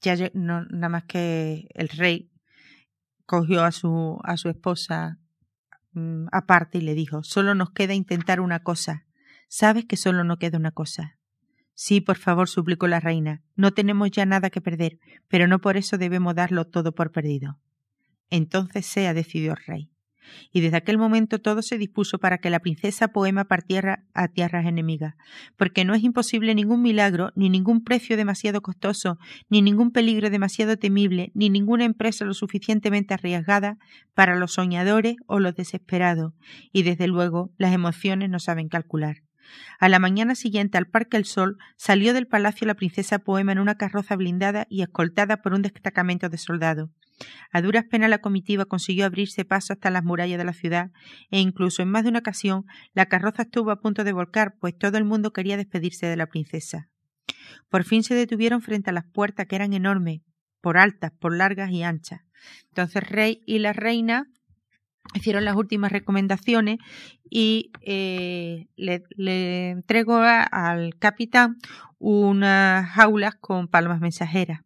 [0.00, 2.30] ya no, nada más que el rey
[3.26, 5.18] cogió a su, a su esposa
[5.92, 9.04] mm, aparte y le dijo, solo nos queda intentar una cosa.
[9.48, 11.18] ¿Sabes que solo nos queda una cosa?
[11.74, 13.42] Sí, por favor, suplicó la reina.
[13.54, 14.98] No tenemos ya nada que perder,
[15.28, 17.60] pero no por eso debemos darlo todo por perdido.
[18.30, 19.90] Entonces sea, decidió el rey.
[20.52, 24.66] Y desde aquel momento todo se dispuso para que la princesa Poema partiera a tierras
[24.66, 25.14] enemigas,
[25.56, 30.76] porque no es imposible ningún milagro, ni ningún precio demasiado costoso, ni ningún peligro demasiado
[30.76, 33.78] temible, ni ninguna empresa lo suficientemente arriesgada
[34.14, 36.32] para los soñadores o los desesperados,
[36.72, 39.16] y desde luego las emociones no saben calcular.
[39.78, 43.58] A la mañana siguiente, al Parque El Sol, salió del palacio la princesa Poema en
[43.58, 46.90] una carroza blindada y escoltada por un destacamento de soldados.
[47.50, 50.90] A duras penas la comitiva consiguió abrirse paso hasta las murallas de la ciudad,
[51.30, 54.76] e incluso en más de una ocasión la carroza estuvo a punto de volcar, pues
[54.76, 56.88] todo el mundo quería despedirse de la princesa.
[57.68, 60.20] Por fin se detuvieron frente a las puertas que eran enormes,
[60.60, 62.20] por altas, por largas y anchas.
[62.68, 64.26] Entonces rey y la reina
[65.14, 66.78] hicieron las últimas recomendaciones
[67.30, 71.56] y eh, le, le entregó al capitán
[71.98, 74.60] unas jaulas con palmas mensajeras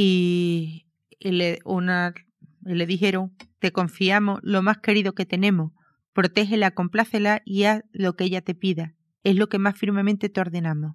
[0.00, 0.86] y,
[1.18, 2.14] le, una,
[2.62, 5.72] le dijeron, te confiamos lo más querido que tenemos,
[6.12, 10.40] protégela, complácela y haz lo que ella te pida, es lo que más firmemente te
[10.40, 10.94] ordenamos.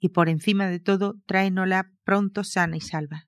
[0.00, 3.26] Y por encima de todo, tráenosla pronto sana y salva.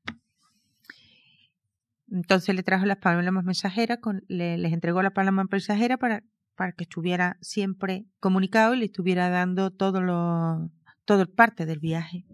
[2.11, 6.23] Entonces le trajo las palmas mensajeras, con, le, les entregó la palma mensajera para,
[6.55, 10.71] para que estuviera siempre comunicado y le estuviera dando todo lo,
[11.07, 12.27] todo parte del viaje.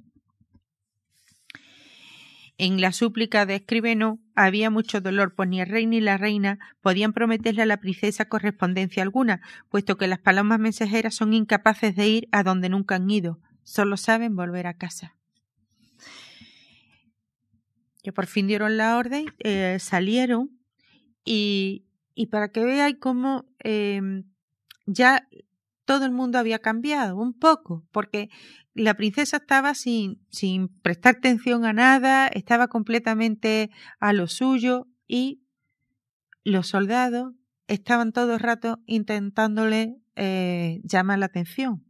[2.60, 6.58] En la súplica de Escribeno había mucho dolor, pues ni el rey ni la reina
[6.80, 12.08] podían prometerle a la princesa correspondencia alguna, puesto que las palomas mensajeras son incapaces de
[12.08, 15.14] ir a donde nunca han ido, solo saben volver a casa.
[18.02, 20.50] Que por fin dieron la orden, eh, salieron
[21.24, 21.84] y,
[22.16, 24.24] y, para que veáis cómo eh,
[24.86, 25.28] ya
[25.88, 28.28] todo el mundo había cambiado un poco, porque
[28.74, 35.40] la princesa estaba sin, sin prestar atención a nada, estaba completamente a lo suyo y
[36.44, 37.32] los soldados
[37.68, 41.86] estaban todo el rato intentándole eh, llamar la atención.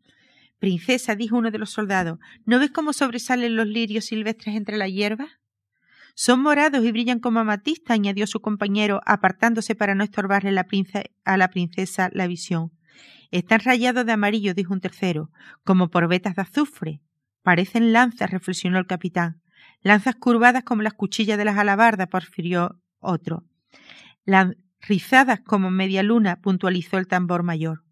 [0.61, 4.87] Princesa, dijo uno de los soldados, ¿no ves cómo sobresalen los lirios silvestres entre la
[4.87, 5.27] hierba?
[6.15, 10.69] Son morados y brillan como amatista, añadió su compañero, apartándose para no estorbarle la
[11.25, 12.78] a la princesa la visión.
[13.31, 15.31] Están rayados de amarillo, dijo un tercero,
[15.63, 17.01] como por vetas de azufre.
[17.43, 19.43] Parecen lanzas, reflexionó el capitán.
[19.83, 23.45] Lanzas curvadas como las cuchillas de las alabardas, porfirió otro.
[24.81, 27.85] rizadas como media luna, puntualizó el tambor mayor.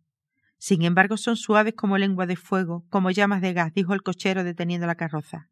[0.59, 4.43] Sin embargo, son suaves como lengua de fuego, como llamas de gas, dijo el cochero
[4.43, 5.49] deteniendo la carroza.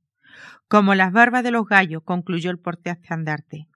[0.66, 3.68] Como las barbas de los gallos, concluyó el porteandarte.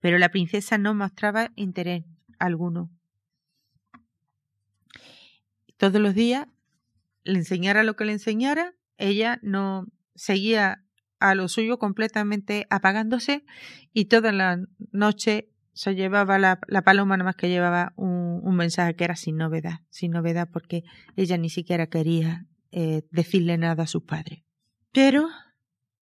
[0.00, 2.04] Pero la princesa no mostraba interés
[2.38, 2.90] alguno
[5.80, 6.46] todos los días,
[7.24, 10.84] le enseñara lo que le enseñara, ella no seguía
[11.18, 13.46] a lo suyo completamente apagándose
[13.94, 14.62] y toda la
[14.92, 19.80] noche se llevaba la, paloma nada más que llevaba un, mensaje que era sin novedad,
[19.88, 20.84] sin novedad porque
[21.16, 24.42] ella ni siquiera quería eh, decirle nada a sus padres.
[24.92, 25.30] Pero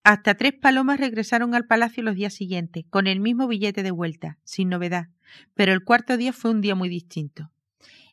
[0.03, 4.39] hasta tres palomas regresaron al palacio los días siguientes, con el mismo billete de vuelta,
[4.43, 5.07] sin novedad,
[5.53, 7.49] pero el cuarto día fue un día muy distinto.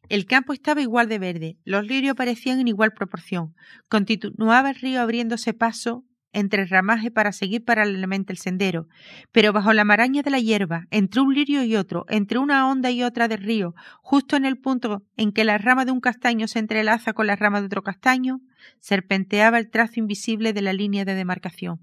[0.08, 3.54] El campo estaba igual de verde, los lirios aparecían en igual proporción.
[3.88, 8.88] Continuaba el río abriéndose paso entre el ramaje para seguir paralelamente el sendero,
[9.32, 12.90] pero bajo la maraña de la hierba, entre un lirio y otro, entre una onda
[12.90, 16.46] y otra del río, justo en el punto en que la rama de un castaño
[16.46, 18.40] se entrelaza con la rama de otro castaño,
[18.80, 21.80] serpenteaba el trazo invisible de la línea de demarcación.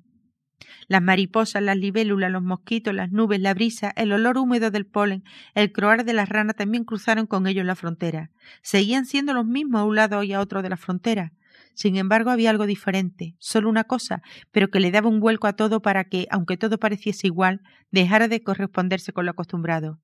[0.87, 5.23] Las mariposas, las libélulas, los mosquitos, las nubes, la brisa, el olor húmedo del polen,
[5.55, 8.31] el croar de las ranas también cruzaron con ellos la frontera.
[8.61, 11.33] Seguían siendo los mismos a un lado y a otro de la frontera.
[11.73, 14.21] Sin embargo, había algo diferente, solo una cosa,
[14.51, 18.27] pero que le daba un vuelco a todo para que, aunque todo pareciese igual, dejara
[18.27, 19.99] de corresponderse con lo acostumbrado.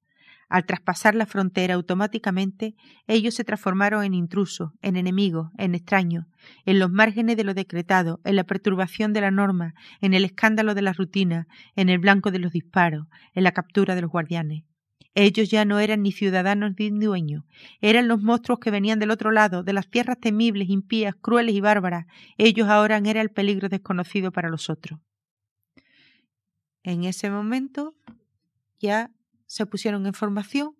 [0.49, 6.25] Al traspasar la frontera automáticamente, ellos se transformaron en intrusos, en enemigos, en extraños,
[6.65, 10.73] en los márgenes de lo decretado, en la perturbación de la norma, en el escándalo
[10.73, 14.63] de la rutina, en el blanco de los disparos, en la captura de los guardianes.
[15.13, 17.43] Ellos ya no eran ni ciudadanos ni dueños,
[17.79, 21.61] eran los monstruos que venían del otro lado, de las tierras temibles, impías, crueles y
[21.61, 22.07] bárbaras.
[22.37, 24.99] Ellos ahora eran el peligro desconocido para los otros.
[26.81, 27.95] En ese momento
[28.79, 29.11] ya
[29.49, 30.75] se pusieron en formación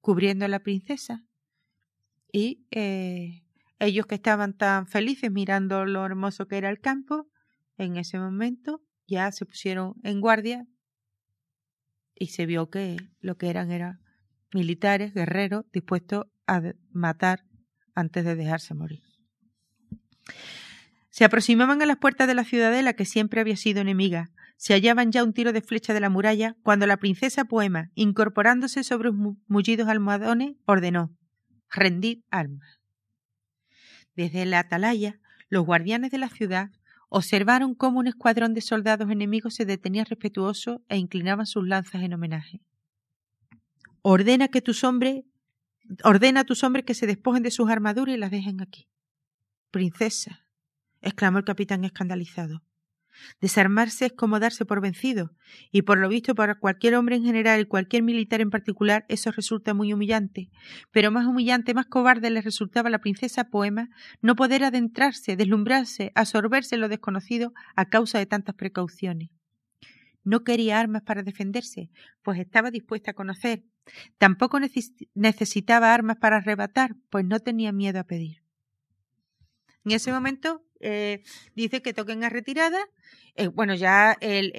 [0.00, 1.24] cubriendo a la princesa
[2.30, 3.42] y eh,
[3.80, 7.28] ellos que estaban tan felices mirando lo hermoso que era el campo,
[7.76, 10.68] en ese momento ya se pusieron en guardia
[12.14, 14.00] y se vio que lo que eran eran
[14.54, 17.44] militares, guerreros, dispuestos a matar
[17.96, 19.02] antes de dejarse morir.
[21.10, 25.12] Se aproximaban a las puertas de la ciudadela que siempre había sido enemiga, se hallaban
[25.12, 29.12] ya un tiro de flecha de la muralla cuando la princesa Poema, incorporándose sobre
[29.46, 31.16] mullidos almohadones, ordenó
[31.70, 32.80] Rendid almas.
[34.16, 36.70] Desde la atalaya, los guardianes de la ciudad
[37.08, 42.14] observaron cómo un escuadrón de soldados enemigos se detenía respetuoso e inclinaban sus lanzas en
[42.14, 42.60] homenaje.
[44.02, 45.22] Ordena que tus hombres,
[46.02, 48.88] ordena a tus hombres que se despojen de sus armaduras y las dejen aquí.
[49.70, 50.46] Princesa,
[51.00, 52.62] exclamó el capitán escandalizado.
[53.40, 55.32] Desarmarse es como darse por vencido,
[55.70, 59.30] y por lo visto para cualquier hombre en general y cualquier militar en particular eso
[59.30, 60.50] resulta muy humillante.
[60.90, 63.90] Pero más humillante, más cobarde le resultaba a la princesa Poema
[64.20, 69.30] no poder adentrarse, deslumbrarse, absorberse en lo desconocido a causa de tantas precauciones.
[70.24, 71.90] No quería armas para defenderse,
[72.22, 73.64] pues estaba dispuesta a conocer.
[74.18, 74.60] Tampoco
[75.14, 78.42] necesitaba armas para arrebatar, pues no tenía miedo a pedir.
[79.84, 81.22] En ese momento eh,
[81.54, 82.78] dice que toquen a retirada.
[83.34, 84.52] Eh, bueno, ya él,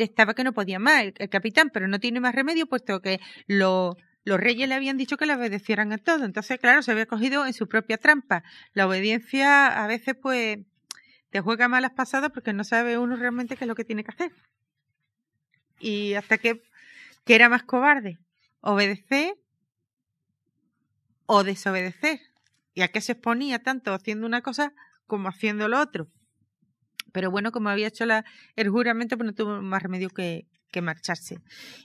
[0.00, 3.96] estaba que no podía más, el, capitán, pero no tiene más remedio, puesto que los
[4.24, 6.24] reyes le habían dicho que le obedecieran a todo.
[6.24, 8.42] Entonces, claro, se había cogido en su propia trampa.
[8.74, 10.58] La obediencia a veces, pues,
[11.30, 14.10] te juega malas pasadas porque no sabe uno realmente qué es lo que tiene que
[14.10, 14.32] hacer.
[15.78, 16.62] Y hasta que,
[17.24, 18.18] que era más cobarde,
[18.60, 19.34] obedecer
[21.26, 22.20] o desobedecer.
[22.74, 24.74] ¿Y a qué se exponía tanto haciendo una cosa
[25.06, 26.08] como haciendo lo otro.
[27.12, 28.24] Pero bueno, como había hecho la,
[28.56, 31.38] el juramento, pues no tuvo más remedio que, que marcharse.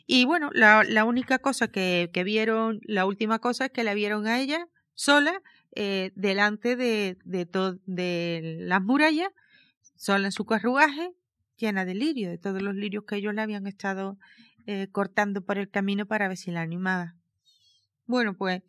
[0.06, 4.28] Y bueno, la, la única cosa que, vieron, la última cosa es que la vieron
[4.28, 5.42] a ella sola
[5.76, 7.48] eh, delante de, de,
[7.86, 9.30] de las murallas,
[9.96, 11.12] sola en su carruaje,
[11.58, 14.18] llena de lirios, de todos los lirios que ellos le habían estado
[14.66, 17.16] eh, cortando por el camino para ver si la animaba.
[18.12, 18.62] Bueno, pues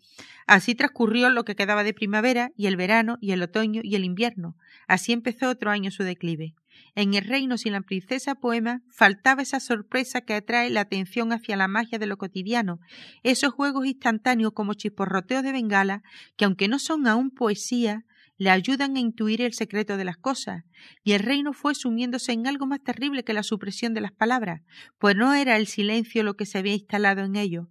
[0.47, 4.05] así transcurrió lo que quedaba de primavera y el verano y el otoño y el
[4.05, 4.55] invierno.
[4.87, 6.55] Así empezó otro año su declive.
[6.95, 11.57] En el reino sin la princesa poema faltaba esa sorpresa que atrae la atención hacia
[11.57, 12.79] la magia de lo cotidiano,
[13.25, 16.03] esos juegos instantáneos como chisporroteos de bengala,
[16.37, 18.05] que aunque no son aún poesía,
[18.39, 20.63] le ayudan a intuir el secreto de las cosas,
[21.03, 24.63] y el reino fue sumiéndose en algo más terrible que la supresión de las palabras,
[24.99, 27.69] pues no era el silencio lo que se había instalado en ello,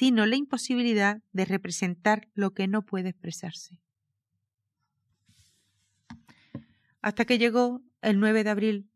[0.00, 3.78] sino la imposibilidad de representar lo que no puede expresarse.
[7.02, 8.90] Hasta que llegó el 9 de abril.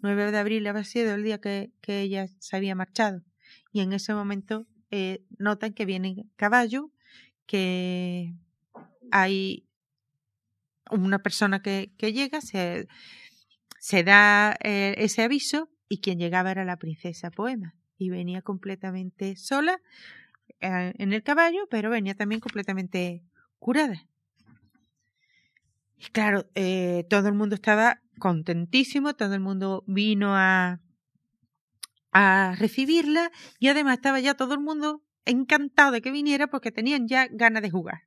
[0.00, 3.20] 9 de abril había sido el día que, ella se había marchado.
[3.72, 6.92] Y en ese momento eh, notan que viene caballo,
[7.44, 8.32] que
[9.10, 9.68] hay
[10.90, 12.86] una persona que, llega, se,
[14.02, 19.82] da eh, ese aviso y quien llegaba era la princesa Poema y venía completamente sola
[20.60, 23.22] en el caballo, pero venía también completamente
[23.58, 24.08] curada.
[25.96, 30.80] Y claro, eh, todo el mundo estaba contentísimo, todo el mundo vino a,
[32.12, 37.08] a recibirla y además estaba ya todo el mundo encantado de que viniera porque tenían
[37.08, 38.02] ya ganas de jugar.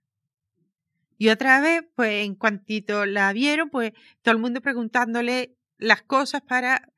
[1.17, 3.91] Y otra vez, pues en cuantito la vieron, pues
[4.23, 6.89] todo el mundo preguntándole las cosas para,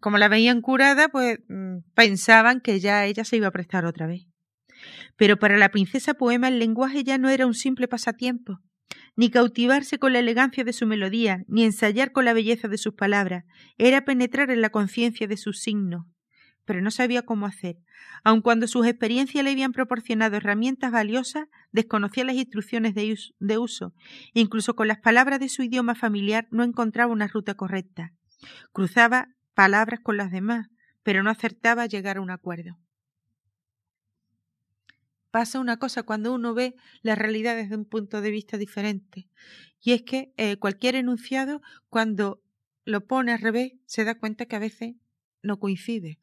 [0.00, 4.06] como la veían curada, pues mm, pensaban que ya ella se iba a prestar otra
[4.06, 4.29] vez.
[5.20, 8.62] Pero para la princesa poema el lenguaje ya no era un simple pasatiempo,
[9.16, 12.94] ni cautivarse con la elegancia de su melodía, ni ensayar con la belleza de sus
[12.94, 13.44] palabras,
[13.76, 16.06] era penetrar en la conciencia de sus signos.
[16.64, 17.76] Pero no sabía cómo hacer.
[18.24, 23.92] Aun cuando sus experiencias le habían proporcionado herramientas valiosas, desconocía las instrucciones de, de uso.
[24.32, 28.14] Incluso con las palabras de su idioma familiar no encontraba una ruta correcta.
[28.72, 30.68] Cruzaba palabras con las demás,
[31.02, 32.78] pero no acertaba a llegar a un acuerdo
[35.30, 39.28] pasa una cosa cuando uno ve la realidad desde un punto de vista diferente.
[39.80, 42.42] Y es que eh, cualquier enunciado, cuando
[42.84, 44.94] lo pone al revés, se da cuenta que a veces
[45.42, 46.18] no coincide.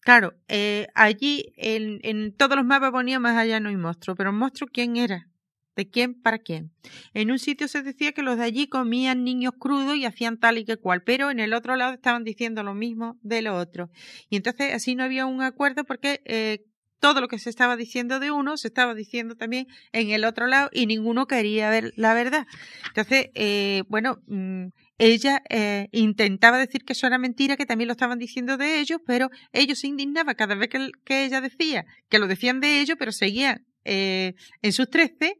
[0.00, 4.32] Claro, eh, allí en, en, todos los mapas ponía más allá no hay monstruo, pero
[4.32, 5.28] monstruo ¿quién era?
[5.74, 6.70] ¿De quién para quién?
[7.12, 10.58] En un sitio se decía que los de allí comían niños crudos y hacían tal
[10.58, 13.90] y que cual, pero en el otro lado estaban diciendo lo mismo de lo otro.
[14.30, 16.64] Y entonces así no había un acuerdo porque eh,
[17.00, 20.46] todo lo que se estaba diciendo de uno se estaba diciendo también en el otro
[20.46, 22.46] lado y ninguno quería ver la verdad.
[22.88, 24.68] Entonces, eh, bueno, mm,
[24.98, 29.00] ella eh, intentaba decir que eso era mentira, que también lo estaban diciendo de ellos,
[29.06, 33.12] pero ellos se indignaban cada vez que, ella decía que lo decían de ellos, pero
[33.12, 35.34] seguían eh, en sus trece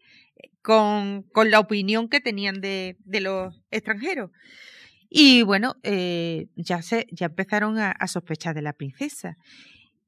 [0.62, 4.30] con, la opinión que tenían de, de los extranjeros.
[5.08, 5.76] Y bueno,
[6.56, 9.36] ya, se, ya empezaron a sospechar de la princesa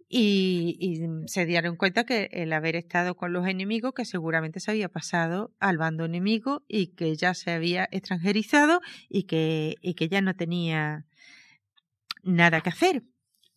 [0.09, 4.89] y, se dieron cuenta que el haber estado con los enemigos, que seguramente se había
[4.89, 10.23] pasado al bando enemigo y que ya se había extranjerizado y que, y que ya
[10.23, 11.05] no tenía
[12.23, 13.03] nada que hacer.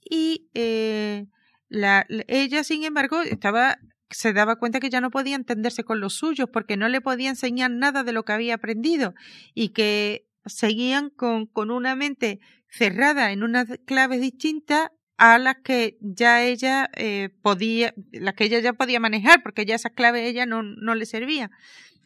[0.04, 1.28] y eh,
[1.70, 3.80] la, ella, sin embargo, estaba
[4.12, 7.30] se daba cuenta que ya no podía entenderse con los suyos porque no le podía
[7.30, 9.14] enseñar nada de lo que había aprendido
[9.54, 15.98] y que seguían con, con una mente cerrada en unas claves distintas a las que
[16.02, 20.46] ya ella eh, podía, las que ella ya podía manejar, porque ya esas claves ella
[20.46, 21.52] no, no le servían.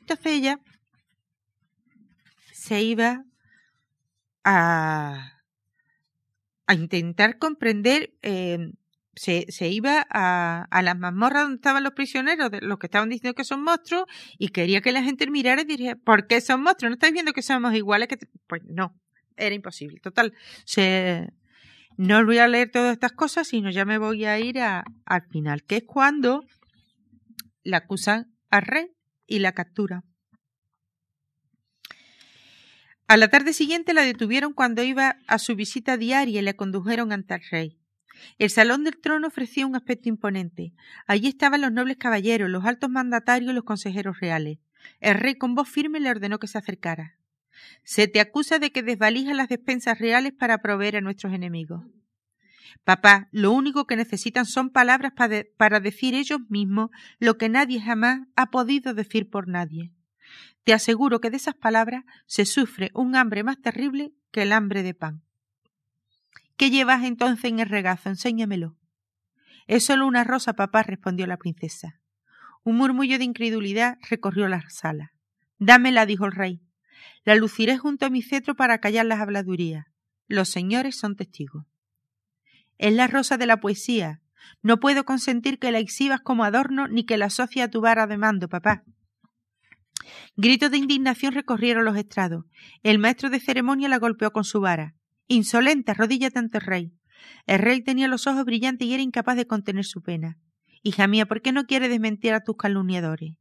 [0.02, 0.60] Entonces ella
[2.52, 3.24] se iba
[4.44, 5.42] a,
[6.68, 8.72] a intentar comprender, eh,
[9.16, 13.10] se, se, iba a, a las mazmorras donde estaban los prisioneros, de los que estaban
[13.10, 14.06] diciendo que son monstruos,
[14.38, 16.90] y quería que la gente mirara y dijera, ¿por qué son monstruos?
[16.90, 18.08] ¿No estáis viendo que somos iguales?
[18.08, 19.00] que Pues no,
[19.38, 20.00] era imposible.
[20.00, 20.34] Total,
[20.66, 21.30] se,
[21.98, 25.24] no voy a leer todas estas cosas, sino ya me voy a ir a, al
[25.30, 26.44] final, que es cuando
[27.64, 28.92] la acusan al rey
[29.28, 30.04] y la captura.
[33.08, 37.12] A la tarde siguiente la detuvieron cuando iba a su visita diaria y la condujeron
[37.12, 37.80] ante el rey.
[38.40, 40.74] El salón del trono ofrecía un aspecto imponente.
[41.06, 44.58] Allí estaban los nobles caballeros, los altos mandatarios y los consejeros reales.
[45.00, 47.18] El rey con voz firme le ordenó que se acercara.
[47.84, 51.84] Se te acusa de que desvalijas las despensas reales para proveer a nuestros enemigos.
[52.84, 55.14] Papá, lo único que necesitan son palabras
[55.58, 56.90] para decir ellos mismos
[57.20, 59.92] lo que nadie jamás ha podido decir por nadie.
[60.64, 64.84] Te aseguro que de esas palabras se sufre un hambre más terrible que el hambre
[64.84, 65.24] de pan.
[66.58, 68.10] ¿Qué llevas entonces en el regazo?
[68.10, 68.76] Enséñamelo.
[69.68, 72.00] Es solo una rosa, papá, respondió la princesa.
[72.64, 75.12] Un murmullo de incredulidad recorrió la sala.
[75.60, 76.62] Dámela, dijo el rey.
[77.24, 79.86] La luciré junto a mi cetro para callar las habladurías.
[80.28, 81.66] Los señores son testigos.
[82.78, 84.22] Es la rosa de la poesía.
[84.62, 88.08] No puedo consentir que la exhibas como adorno ni que la asocie a tu vara
[88.08, 88.84] de mando, papá.
[90.36, 92.46] Gritos de indignación recorrieron los estrados.
[92.84, 94.96] El maestro de ceremonia la golpeó con su vara.
[95.28, 96.94] Insolente, arrodíllate ante el rey.
[97.48, 100.38] El rey tenía los ojos brillantes y era incapaz de contener su pena.
[100.84, 103.38] Hija mía, ¿por qué no quieres desmentir a tus calumniadores?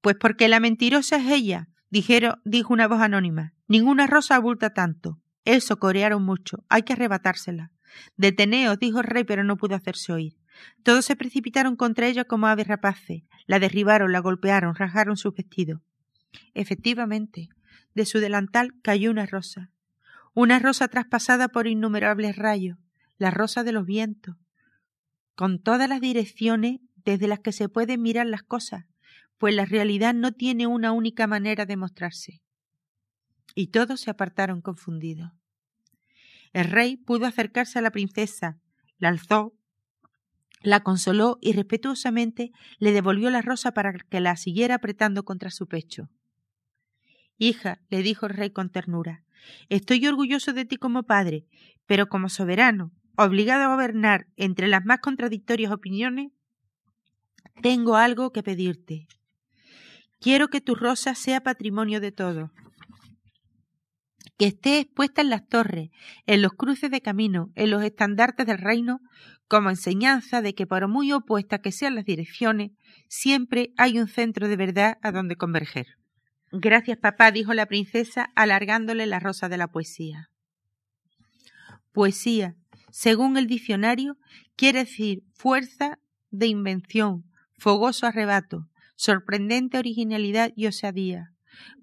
[0.00, 3.52] Pues porque la mentirosa es ella, dijeron, dijo una voz anónima.
[3.68, 5.20] Ninguna rosa abulta tanto.
[5.44, 6.64] Eso corearon mucho.
[6.70, 7.70] Hay que arrebatársela.
[8.16, 10.38] Deteneos, dijo el rey, pero no pudo hacerse oír.
[10.82, 13.24] Todos se precipitaron contra ella como aves rapaces.
[13.46, 15.82] La derribaron, la golpearon, rajaron sus vestidos.
[16.54, 17.50] Efectivamente,
[17.94, 19.70] de su delantal cayó una rosa,
[20.32, 22.78] una rosa traspasada por innumerables rayos,
[23.18, 24.36] la rosa de los vientos,
[25.34, 28.86] con todas las direcciones desde las que se pueden mirar las cosas,
[29.42, 32.40] pues la realidad no tiene una única manera de mostrarse.
[33.56, 35.32] Y todos se apartaron confundidos.
[36.52, 38.60] El rey pudo acercarse a la princesa,
[38.98, 39.52] la alzó,
[40.60, 45.66] la consoló y respetuosamente le devolvió la rosa para que la siguiera apretando contra su
[45.66, 46.08] pecho.
[47.36, 49.24] Hija, le dijo el rey con ternura,
[49.68, 51.48] estoy orgulloso de ti como padre,
[51.86, 56.30] pero como soberano, obligado a gobernar entre las más contradictorias opiniones,
[57.60, 59.08] tengo algo que pedirte.
[60.22, 62.52] Quiero que tu rosa sea patrimonio de todos,
[64.38, 65.90] que esté expuesta en las torres,
[66.26, 69.00] en los cruces de camino, en los estandartes del reino,
[69.48, 72.70] como enseñanza de que por muy opuestas que sean las direcciones,
[73.08, 75.98] siempre hay un centro de verdad a donde converger.
[76.52, 80.30] Gracias, papá, dijo la princesa, alargándole la rosa de la poesía.
[81.90, 82.54] Poesía,
[82.92, 84.18] según el diccionario,
[84.54, 85.98] quiere decir fuerza
[86.30, 87.24] de invención,
[87.58, 91.32] fogoso arrebato, sorprendente originalidad y osadía.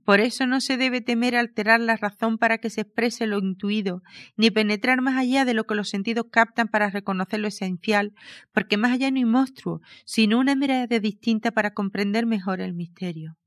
[0.04, 4.02] Por eso no se debe temer alterar la razón para que se exprese lo intuido,
[4.36, 8.14] ni penetrar más allá de lo que los sentidos captan para reconocer lo esencial,
[8.52, 13.38] porque más allá no hay monstruo, sino una mirada distinta para comprender mejor el misterio.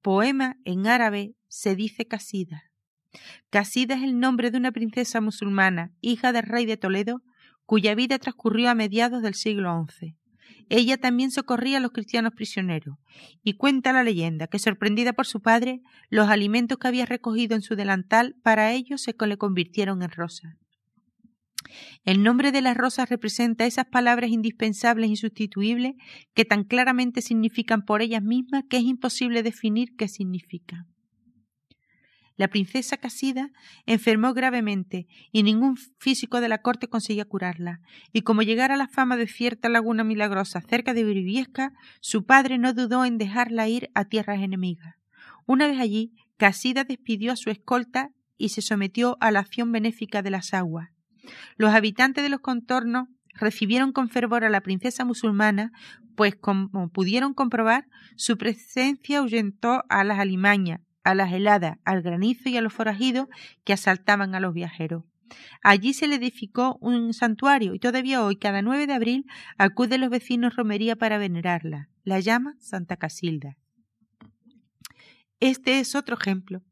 [0.00, 2.62] Poema en árabe se dice Casida.
[3.50, 7.22] Casida es el nombre de una princesa musulmana, hija del rey de Toledo,
[7.64, 10.16] cuya vida transcurrió a mediados del siglo XI.
[10.68, 12.96] Ella también socorría a los cristianos prisioneros,
[13.44, 17.62] y cuenta la leyenda que, sorprendida por su padre, los alimentos que había recogido en
[17.62, 20.56] su delantal para ellos se le convirtieron en rosas.
[22.04, 25.94] El nombre de las rosas representa esas palabras indispensables e insustituibles
[26.34, 30.86] que tan claramente significan por ellas mismas que es imposible definir qué significan.
[32.36, 33.50] La princesa Casida
[33.86, 37.80] enfermó gravemente y ningún físico de la corte conseguía curarla,
[38.12, 42.74] y como llegara la fama de cierta laguna milagrosa cerca de Briviesca, su padre no
[42.74, 44.96] dudó en dejarla ir a tierras enemigas.
[45.46, 50.20] Una vez allí, Casida despidió a su escolta y se sometió a la acción benéfica
[50.20, 50.90] de las aguas.
[51.56, 55.72] Los habitantes de los contornos recibieron con fervor a la princesa musulmana,
[56.16, 62.48] pues como pudieron comprobar, su presencia ahuyentó a las alimañas, a las heladas, al granizo
[62.48, 63.28] y a los forajidos
[63.64, 65.04] que asaltaban a los viajeros.
[65.62, 69.26] Allí se le edificó un santuario y todavía hoy, cada 9 de abril,
[69.56, 71.88] acuden los vecinos romería para venerarla.
[72.02, 73.56] La llama Santa Casilda.
[75.38, 76.62] Este es otro ejemplo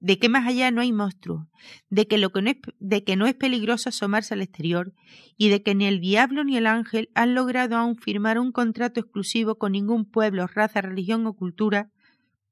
[0.00, 1.46] de que más allá no hay monstruos,
[1.90, 4.94] de que, lo que no es, de que no es peligroso asomarse al exterior
[5.36, 9.00] y de que ni el diablo ni el ángel han logrado aún firmar un contrato
[9.00, 11.91] exclusivo con ningún pueblo, raza, religión o cultura,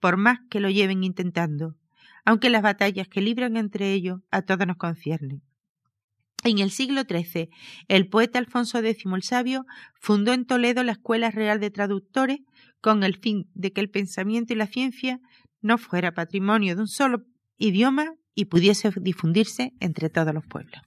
[0.00, 1.76] por más que lo lleven intentando,
[2.24, 5.42] aunque las batallas que libran entre ellos a todos nos conciernen.
[6.42, 7.50] En el siglo XIII,
[7.88, 12.38] el poeta Alfonso X el Sabio fundó en Toledo la Escuela Real de Traductores
[12.80, 15.20] con el fin de que el pensamiento y la ciencia
[15.60, 17.26] no fuera patrimonio de un solo
[17.58, 20.80] idioma y pudiese difundirse entre todos los pueblos.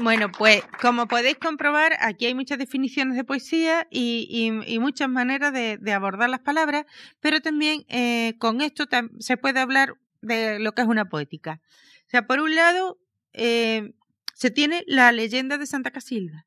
[0.00, 5.92] Bueno, pues como podéis comprobar, aquí hay muchas definiciones de poesía y, muchas maneras de,
[5.92, 6.86] abordar las palabras,
[7.20, 8.84] pero también eh, con esto
[9.18, 11.60] se puede hablar de lo que es una poética.
[12.06, 12.98] O sea, por un lado,
[13.32, 13.94] eh,
[14.34, 16.46] se tiene la leyenda de Santa Casilda,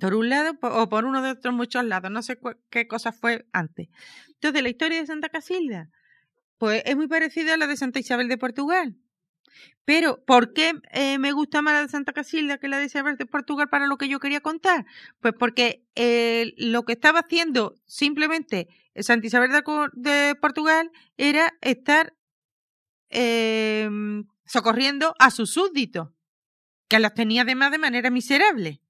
[0.00, 2.38] por un lado o por uno de otros muchos lados, no sé
[2.70, 3.88] qué cosa fue antes.
[4.28, 5.90] Entonces, la historia de Santa Casilda,
[6.56, 8.96] pues es muy parecida a la de Santa Isabel de Portugal.
[9.84, 13.16] Pero, ¿por qué eh, me gusta más la de Santa Casilda que la de Isabel
[13.16, 14.84] de Portugal para lo que yo quería contar?
[15.20, 18.68] Pues porque eh, lo que estaba haciendo simplemente
[19.02, 19.50] Santa Isabel
[19.94, 22.14] de, Portugal era estar
[23.10, 26.10] em, socorriendo a sus súbditos,
[26.88, 28.80] que los tenía además de manera miserable.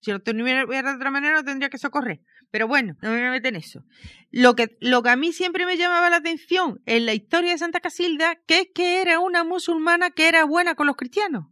[0.00, 2.20] Si lo tuviera de otra manera, no tendría que socorrer.
[2.56, 3.84] Pero bueno, no me voy a meter en eso.
[4.30, 7.58] Lo que, lo que a mí siempre me llamaba la atención en la historia de
[7.58, 11.48] Santa Casilda, que es que era una musulmana que era buena con los cristianos.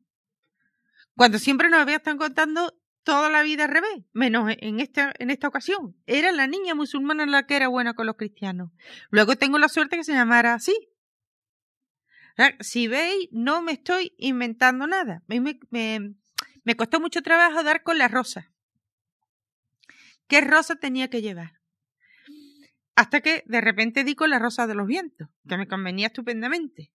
[1.14, 5.28] Cuando siempre nos había estado contando toda la vida al revés, menos en esta, en
[5.28, 5.94] esta ocasión.
[6.06, 8.70] Era la niña musulmana la que era buena con los cristianos.
[9.10, 10.74] Luego tengo la suerte que se llamara así.
[12.60, 15.22] Si veis, no me estoy inventando nada.
[15.26, 15.38] Me,
[15.68, 16.14] me,
[16.62, 18.53] me costó mucho trabajo dar con la rosa.
[20.26, 21.60] ¿Qué rosa tenía que llevar?
[22.96, 26.92] Hasta que de repente di con la rosa de los vientos, que me convenía estupendamente.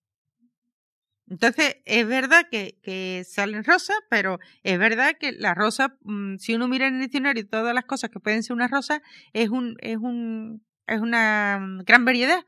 [1.29, 6.67] Entonces, es verdad que, salen rosas, pero es verdad que la rosa, mm, si uno
[6.67, 9.03] mira en el diccionario todas las cosas que pueden ser una rosa,
[9.33, 12.43] es, un, es, un, es una mm, gran variedad.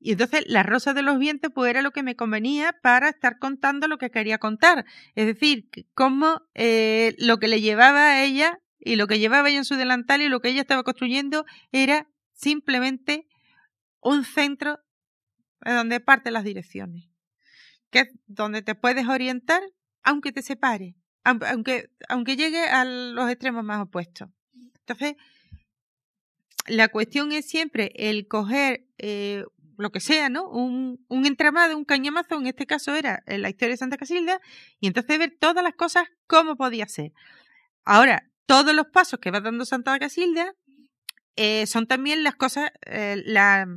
[0.00, 3.38] Y entonces la rosa de los vientos pues era lo que me convenía para estar
[3.38, 4.84] contando lo que quería contar.
[5.14, 9.58] Es decir, cómo eh, lo que le llevaba a ella y lo que llevaba ella
[9.58, 13.26] en su delantal y lo que ella estaba construyendo era simplemente
[14.00, 14.78] un centro
[15.64, 17.08] de donde parten las direcciones.
[17.90, 19.62] Que es donde te puedes orientar
[20.02, 24.30] aunque te separe, aunque, aunque llegue a los extremos más opuestos.
[24.80, 25.16] Entonces,
[26.66, 29.44] la cuestión es siempre el coger eh,
[29.76, 30.48] lo que sea, ¿no?
[30.48, 34.40] Un, un entramado, un cañamazo, en este caso era la historia de Santa Casilda,
[34.80, 37.12] y entonces ver todas las cosas cómo podía ser.
[37.84, 40.54] Ahora, todos los pasos que va dando Santa Casilda
[41.36, 43.68] eh, son también las cosas, eh, la,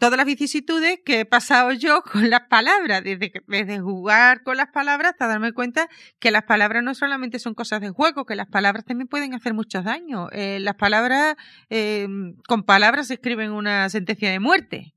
[0.00, 5.12] todas las vicisitudes que he pasado yo con las palabras, desde, jugar con las palabras
[5.12, 5.88] hasta darme cuenta
[6.18, 9.54] que las palabras no solamente son cosas de juego, que las palabras también pueden hacer
[9.54, 10.28] muchos daños.
[10.32, 11.36] Eh, las palabras,
[11.70, 12.08] eh,
[12.48, 14.94] con palabras se escriben una sentencia de muerte.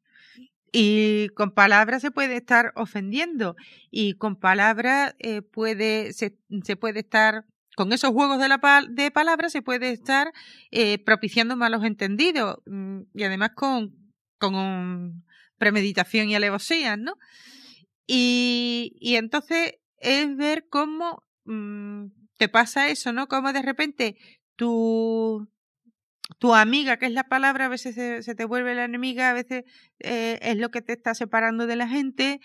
[0.71, 3.55] Y con palabras se puede estar ofendiendo
[3.91, 5.15] y con palabras
[5.51, 6.31] puede, se,
[6.75, 7.45] puede estar,
[7.79, 8.59] con esos juegos de, la
[8.89, 10.33] de palabras se puede estar
[11.05, 13.95] propiciando malos entendidos mm, y además con,
[15.57, 17.13] premeditación y alevosía, ¿no?
[18.05, 23.29] Y, entonces es ver cómo mm, te pasa eso, ¿no?
[23.29, 24.17] Como de repente
[24.57, 25.47] tu,
[26.37, 29.63] tu amiga, que es la palabra, a veces se, te vuelve la enemiga, a veces
[29.99, 32.41] eh, es lo que te está separando de la gente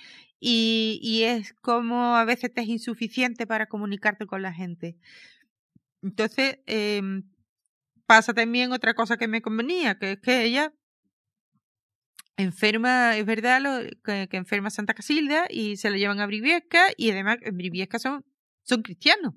[0.47, 4.99] y, es como a veces te es insuficiente para comunicarte con la gente.
[6.03, 7.01] Entonces, eh,
[8.07, 10.75] pasa también otra cosa que me convenía, que es que ella
[12.37, 17.11] enferma, es verdad, lo, que, enferma Santa Casilda y se lo llevan a Briviesca y
[17.11, 18.25] además en Briviesca son,
[18.65, 19.35] son cristianos.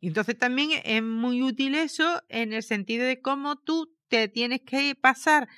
[0.00, 4.62] Y entonces también es muy útil eso en el sentido de cómo tú te tienes
[4.62, 5.48] que pasar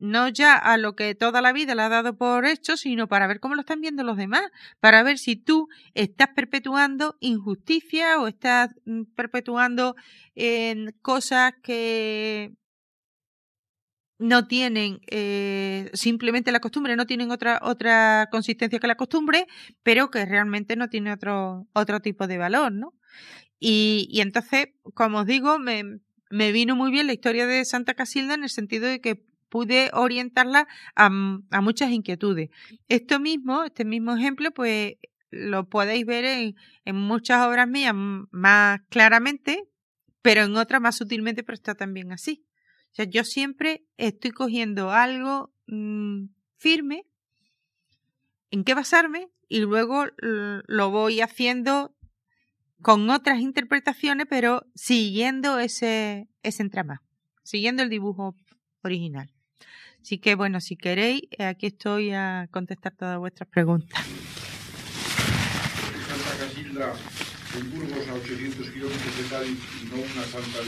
[0.00, 3.26] no ya a lo que toda la vida le ha dado por hecho, sino para
[3.26, 8.26] ver cómo lo están viendo los demás, para ver si tú estás perpetuando injusticia o
[8.26, 9.94] estás mm, perpetuando
[10.34, 12.52] en cosas que
[14.18, 19.46] no tienen eh, simplemente la costumbre, no tienen otra, otra consistencia que la costumbre,
[19.82, 22.94] pero que realmente no tiene otro, otro tipo de valor, ¿no?
[23.58, 27.94] Y, y entonces, como os digo, me, me vino muy bien la historia de Santa
[27.94, 31.10] Casilda en el sentido de que pude orientarla a,
[31.60, 32.48] muchas inquietudes.
[32.88, 34.94] Esto mismo, este mismo ejemplo, pues
[35.30, 39.64] lo podéis ver en, en muchas obras mías más claramente,
[40.22, 42.46] pero en otras más sutilmente, pero está también así.
[42.92, 46.26] O sea, yo siempre estoy cogiendo algo mm,
[46.56, 47.06] firme
[48.50, 51.94] en qué basarme y luego lo voy haciendo
[52.82, 57.00] con otras interpretaciones, pero siguiendo ese, ese entramado,
[57.42, 58.34] siguiendo el dibujo
[58.82, 59.32] original.
[60.02, 64.00] Así que bueno, si queréis, aquí estoy a contestar todas vuestras preguntas.
[67.58, 70.58] en Burgos a 800 kilómetros de Cádiz y no una santa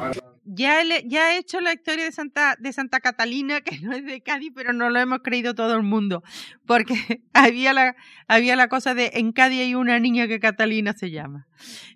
[0.00, 0.12] a,
[0.44, 4.04] Ya, he, ya he hecho la historia de Santa, de Santa Catalina, que no es
[4.04, 6.22] de Cádiz, pero no lo hemos creído todo el mundo,
[6.66, 6.94] porque
[7.32, 7.96] había la,
[8.26, 11.46] había la cosa de en Cádiz hay una niña que Catalina se llama.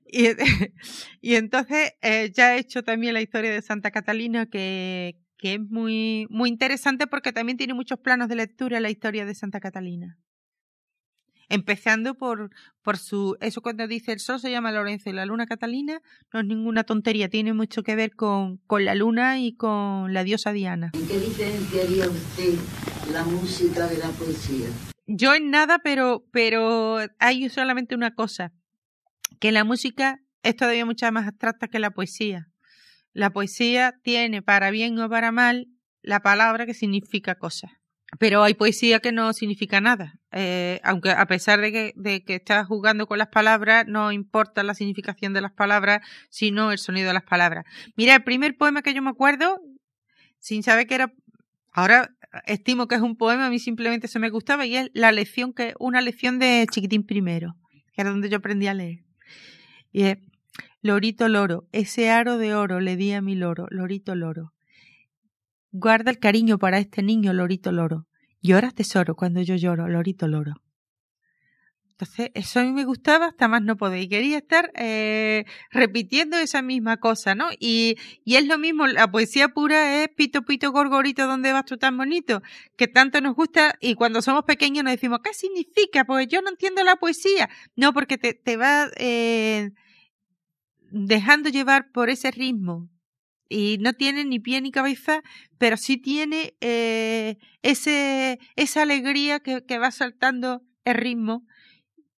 [0.07, 0.29] Y,
[1.21, 5.61] y entonces eh, ya he hecho también la historia de Santa Catalina, que, que es
[5.61, 10.19] muy, muy interesante porque también tiene muchos planos de lectura la historia de Santa Catalina.
[11.51, 12.51] Empezando por,
[12.83, 16.41] por su, eso cuando dice el sol se llama Lorenzo y la luna Catalina, no
[16.41, 20.53] es ninguna tontería, tiene mucho que ver con, con la luna y con la diosa
[20.53, 20.91] Diana.
[20.93, 22.59] ¿En qué diferenciaría usted
[23.13, 24.69] la música de la poesía?
[25.07, 28.53] Yo en nada, pero, pero hay solamente una cosa,
[29.41, 32.49] que la música es todavía mucho más abstracta que la poesía.
[33.19, 35.67] La poesía tiene, para bien o para mal,
[36.03, 37.73] la palabra que significa cosas
[38.19, 40.15] pero hay poesía que no significa nada.
[40.33, 44.63] Eh, aunque a pesar de que, de que estás jugando con las palabras, no importa
[44.63, 46.01] la significación de las palabras,
[46.31, 47.67] sino el sonido de las palabras.
[47.97, 49.61] Mira, el primer poema que yo me acuerdo,
[50.39, 51.13] sin saber que era,
[51.73, 52.15] ahora
[52.47, 55.53] estimo que es un poema, a mí simplemente se me gustaba, y es la lección
[55.53, 57.57] que, una lección de Chiquitín primero,
[57.93, 59.05] que era donde yo aprendí a leer.
[59.93, 60.19] Y es,
[60.81, 64.53] Lorito loro, ese aro de oro le di a mi loro, Lorito loro.
[65.71, 68.07] Guarda el cariño para este niño, lorito loro.
[68.41, 70.55] Lloras tesoro cuando yo lloro, lorito loro.
[71.91, 74.01] Entonces, eso a mí me gustaba hasta más no poder.
[74.01, 77.49] Y quería estar eh, repitiendo esa misma cosa, ¿no?
[77.59, 81.77] Y, y es lo mismo, la poesía pura es pito, pito, gorgorito, ¿dónde vas tú
[81.77, 82.41] tan bonito?
[82.77, 86.05] Que tanto nos gusta y cuando somos pequeños nos decimos, ¿qué significa?
[86.05, 87.51] Pues yo no entiendo la poesía.
[87.75, 89.73] No, porque te, te va eh,
[90.91, 92.89] dejando llevar por ese ritmo
[93.49, 95.23] y no tiene ni pie ni cabeza,
[95.59, 101.47] pero sí tiene eh, ese, esa alegría que, que, va saltando el ritmo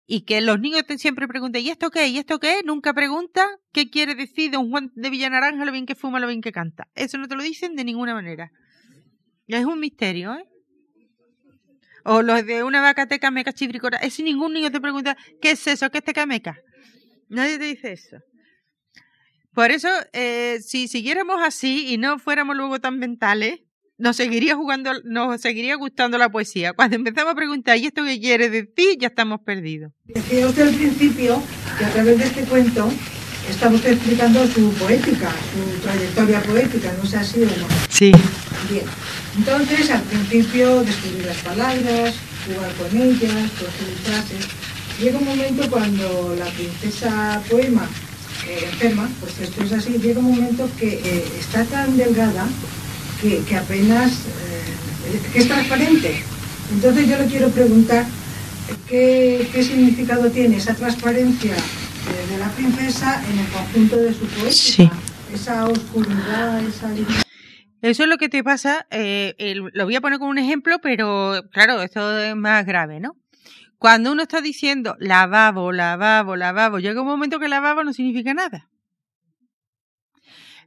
[0.06, 2.08] y que los niños siempre preguntan, ¿y esto qué?
[2.08, 2.62] ¿y esto qué?
[2.64, 6.40] Nunca pregunta qué quiere decir don Juan de Villanaranja, lo bien que fuma, lo bien
[6.40, 6.88] que canta.
[6.96, 8.50] Eso no te lo dicen de ninguna manera.
[9.46, 10.46] Es un misterio, ¿eh?
[12.04, 13.98] O los de una vaca te cameca chibricora.
[13.98, 15.90] Es ningún niño te pregunta, ¿qué es eso?
[15.90, 16.58] ¿Qué es te cameca?
[17.28, 18.16] Nadie te dice eso.
[19.54, 23.60] Por eso, eh, si siguiéramos así y no fuéramos luego tan mentales,
[23.98, 26.72] nos seguiría jugando, nos seguiría gustando la poesía.
[26.72, 28.96] Cuando empezamos a preguntar, ¿y esto qué quiere decir?
[28.98, 29.92] Ya estamos perdidos.
[30.04, 31.42] Decía usted al principio
[31.78, 32.90] que a través de este cuento
[33.50, 37.66] usted explicando su poética, su trayectoria poética, ¿no sé así o no?
[37.88, 38.12] Sí.
[38.70, 38.84] Bien.
[39.36, 42.14] Entonces, al principio, descubrir las palabras,
[42.46, 44.46] jugar con ellas, construir frases.
[45.00, 47.88] Llega un momento cuando la princesa poema
[48.48, 52.46] eh, enferma, pues esto es así, llega un momento que eh, está tan delgada
[53.20, 56.22] que, apenas eh, es transparente.
[56.72, 58.06] Entonces yo le quiero preguntar
[58.88, 64.92] qué, significado tiene esa transparencia de la princesa en el conjunto de su poesía,
[65.34, 66.90] esa oscuridad, esa...
[67.82, 71.82] Eso es lo que te pasa, lo voy a poner como un ejemplo, pero claro,
[71.82, 73.16] esto es más grave, ¿no?
[73.80, 78.68] Cuando uno está diciendo lavabo, lavabo, lavabo, llega un momento que lavabo no significa nada.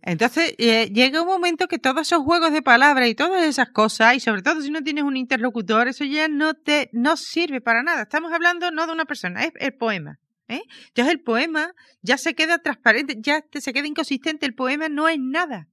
[0.02, 4.16] Entonces, eh, llega un momento que todos esos juegos de palabras y todas esas cosas,
[4.16, 7.84] y sobre todo si no tienes un interlocutor, eso ya no te no sirve para
[7.84, 8.02] nada.
[8.02, 10.20] Estamos hablando no de una persona, es el poema.
[10.48, 10.64] ¿eh?
[10.96, 15.20] Ya el poema, ya se queda transparente, ya se queda inconsistente, el poema no es
[15.20, 15.68] nada.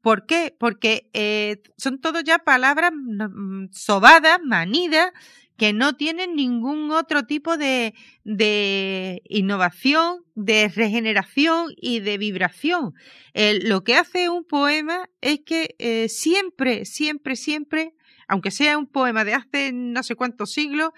[0.00, 0.54] ¿Por qué?
[0.58, 5.12] Porque eh, son todo ya palabras mm, sobadas, manidas,
[5.56, 7.94] que no tienen ningún otro tipo de,
[8.24, 12.94] de innovación, de regeneración y de vibración.
[13.34, 17.94] lo que hace un poema es que eh, siempre, siempre, siempre,
[18.26, 20.90] aunque sea un poema de hace no sé cuántos siglos,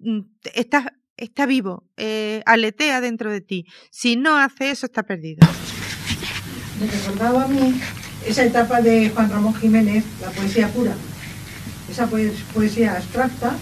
[0.00, 0.20] mm,
[0.54, 3.66] está, está vivo, eh, aletea dentro de ti.
[3.90, 5.46] Si no hace eso, está perdido.
[6.80, 7.80] Me recordaba a mí
[8.26, 10.94] esa etapa de Juan Ramón Jiménez, la poesía pura
[11.90, 13.56] esa poesía abstracta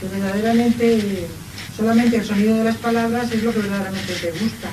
[0.00, 1.26] que verdaderamente
[1.76, 4.70] solamente el sonido de las palabras es lo que verdaderamente te gusta.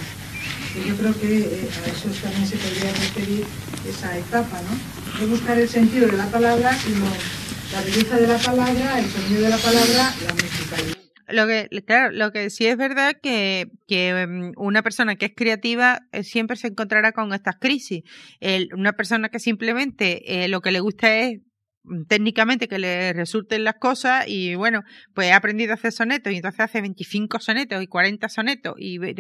[0.73, 3.45] que yo creo que eh, a eso también se podría referir
[3.87, 5.19] esa etapa, ¿no?
[5.19, 7.11] De buscar el sentido de la palabra y no
[7.73, 10.97] la belleza de la palabra, el sonido de la palabra, la musicalidad.
[11.29, 15.31] Lo que, claro, lo que sí es verdad que, que mm, una persona que es
[15.35, 18.03] creativa eh, siempre se encontrará con estas crisis.
[18.39, 21.39] El, una persona que simplemente eh, lo que le gusta es
[22.07, 26.35] técnicamente que le resulten las cosas y bueno, pues ha aprendido a hacer sonetos y
[26.35, 29.15] entonces hace 25 sonetos y 40 sonetos y pues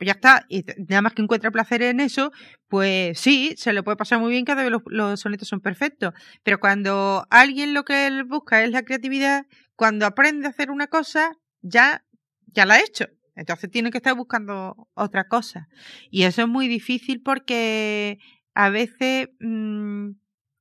[0.00, 2.32] ya está, y nada más que encuentra placer en eso,
[2.68, 6.14] pues sí, se le puede pasar muy bien cada vez los, los sonetos son perfectos,
[6.42, 10.86] pero cuando alguien lo que él busca es la creatividad, cuando aprende a hacer una
[10.86, 12.04] cosa, ya,
[12.46, 13.06] ya la ha hecho.
[13.34, 15.68] Entonces tiene que estar buscando otra cosa.
[16.10, 18.18] Y eso es muy difícil porque
[18.54, 20.12] a veces mmm,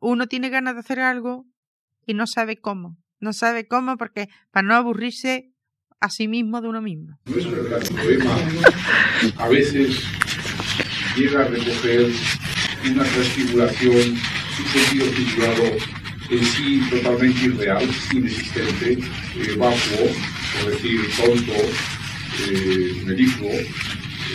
[0.09, 1.45] uno tiene ganas de hacer algo
[2.05, 2.97] y no sabe cómo.
[3.19, 5.51] No sabe cómo porque para no aburrirse
[5.99, 7.17] a sí mismo de uno mismo.
[7.25, 8.35] No es verdad, el poema
[9.37, 10.03] a veces
[11.15, 12.11] llega a recoger
[12.91, 15.63] una transfiguración, un sentido figurado
[16.29, 20.07] en sí totalmente irreal, inexistente, eh, vacuo,
[20.61, 21.53] por decir tonto,
[22.49, 22.95] eh.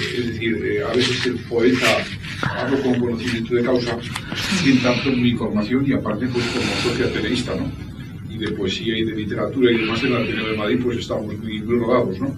[0.00, 2.04] Eh, es decir, eh, a veces el poeta,
[2.42, 3.96] hablo con conocimiento de causa,
[4.62, 7.70] sin tanto mi formación y aparte pues como socio ateneísta, ¿no?
[8.28, 11.36] Y de poesía y de literatura y demás en el Ateneo de Madrid pues estamos
[11.38, 12.36] muy, rodados, ¿no?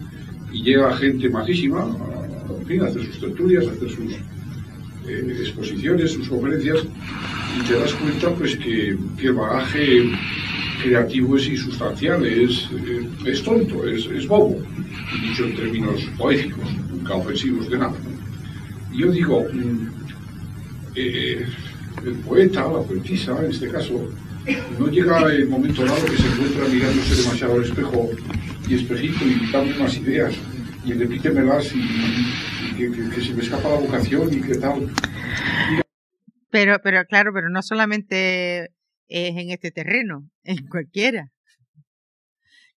[0.53, 4.13] Y llega gente majísima, a, fin, a hacer sus tertulias, a hacer sus
[5.09, 6.85] eh, exposiciones, sus conferencias,
[7.59, 10.11] y te das cuenta pues que, que el bagaje
[10.83, 12.69] creativo es insustancial, es,
[13.25, 14.61] es tonto, es, es, bobo,
[15.23, 17.95] dicho en términos poéticos, nunca ofensivos de nada.
[18.93, 19.89] Yo digo, mm,
[20.95, 21.47] eh,
[22.05, 24.13] el poeta, la poetisa en este caso,
[24.79, 28.11] no llega el momento dado que se encuentra mirándose demasiado al espejo
[28.69, 30.35] y espejito y dando unas ideas
[30.85, 34.91] y repítemelas y, que, se me escapa la vocación y qué tal.
[36.51, 38.73] Pero, pero claro, pero no solamente
[39.09, 41.31] es en este terreno, en cualquiera.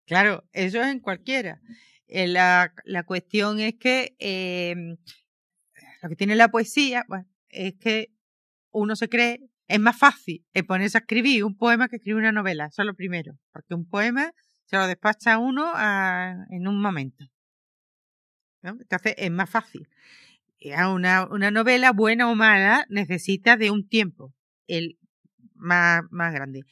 [0.06, 1.60] Claro, eso es en cualquiera.
[2.08, 4.76] Eh, la, la, cuestión es que eh,
[6.06, 8.10] lo que tiene la poesía bueno, es que
[8.70, 12.68] uno se cree, es más fácil ponerse a escribir un poema que escribir una novela,
[12.68, 14.32] eso es lo primero, porque un poema
[14.66, 15.74] se lo despacha uno
[16.52, 17.26] en un momento.
[18.62, 19.88] Entonces es más fácil.
[20.92, 24.32] Una, una novela, buena o mala, necesita de un tiempo.
[24.68, 25.00] El,
[25.56, 26.66] más, más grande.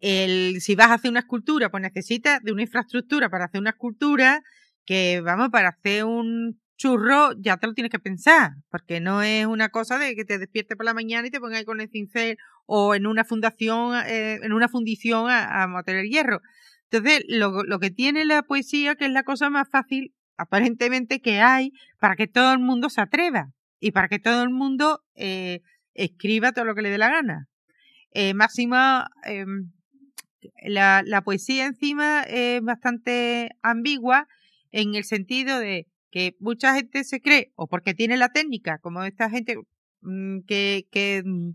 [0.00, 3.70] El, si vas a hacer una escultura, pues necesitas de una infraestructura para hacer una
[3.70, 4.42] escultura
[4.84, 9.46] que, vamos, para hacer un churro ya te lo tienes que pensar, porque no es
[9.46, 11.88] una cosa de que te despiertes por la mañana y te pongas ahí con el
[11.88, 16.40] cincel o en una fundación, eh, en una fundición a, a el hierro.
[16.90, 21.70] Entonces, lo, que tiene la poesía, que es la cosa más fácil, aparentemente, que hay
[22.00, 25.60] para que todo el mundo se atreva y para que todo el mundo eh,
[25.94, 27.46] escriba todo lo que le dé la gana.
[28.10, 29.06] Eh, máxima,
[30.64, 34.26] la, la, poesía encima es bastante ambigua
[34.72, 39.02] en el sentido de que mucha gente se cree, o porque tiene la técnica, como
[39.02, 39.56] esta gente
[40.02, 41.52] mmm, que, que mmm,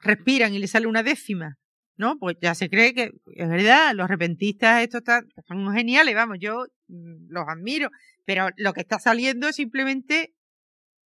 [0.00, 1.56] respiran y le sale una décima,
[1.96, 2.18] ¿no?
[2.18, 6.66] Pues ya se cree que es verdad, los repentistas estos están, son geniales, vamos, yo
[6.88, 7.90] mmm, los admiro,
[8.24, 10.34] pero lo que está saliendo es simplemente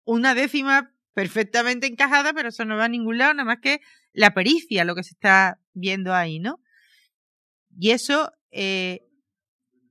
[0.06, 3.80] una décima perfectamente encajada, pero eso no va a ningún lado, nada más que
[4.14, 6.60] la pericia, lo que se está viendo ahí, ¿no?
[7.80, 9.02] Y eso, eh,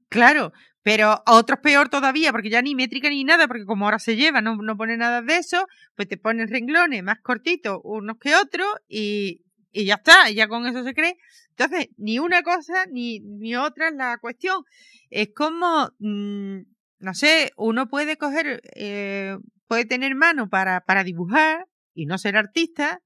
[0.08, 0.52] claro,
[0.84, 4.16] pero a otros peor todavía, porque ya ni métrica ni nada, porque como ahora se
[4.16, 5.66] lleva, no, no pone nada de eso,
[5.96, 10.66] pues te ponen renglones más cortitos unos que otros y, y ya está, ya con
[10.66, 11.16] eso se cree.
[11.56, 14.64] Entonces, ni una cosa ni, ni otra es la cuestión.
[15.08, 16.58] Es como, mmm,
[16.98, 22.36] no sé, uno puede coger, eh, puede tener mano para, para dibujar y no ser
[22.36, 23.00] artista,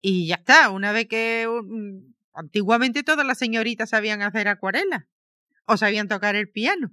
[0.00, 0.70] y ya está.
[0.70, 1.46] Una vez que
[2.32, 5.06] antiguamente todas las señoritas sabían hacer acuarela
[5.66, 6.90] o sabían tocar el piano.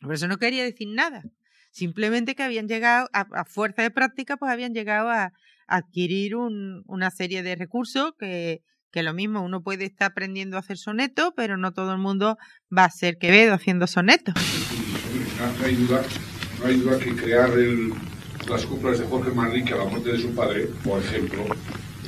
[0.00, 1.22] Por eso no quería decir nada.
[1.70, 5.32] Simplemente que habían llegado, a, fuerza de práctica, pues habían llegado a,
[5.66, 10.60] adquirir un, una serie de recursos que, que lo mismo uno puede estar aprendiendo a
[10.60, 12.38] hacer sonetos, pero no todo el mundo
[12.76, 14.34] va a ser Quevedo haciendo sonetos.
[15.58, 16.02] No hay duda,
[16.58, 17.50] no hay duda que crear
[18.48, 21.44] las coplas de Jorge Manrique a la muerte de su padre, por ejemplo,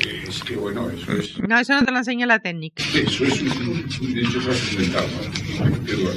[0.01, 1.39] es que bueno, eso es.
[1.41, 2.83] No, eso no te lo enseña la técnica.
[2.83, 3.89] Eso es un, un
[5.85, 6.13] duda.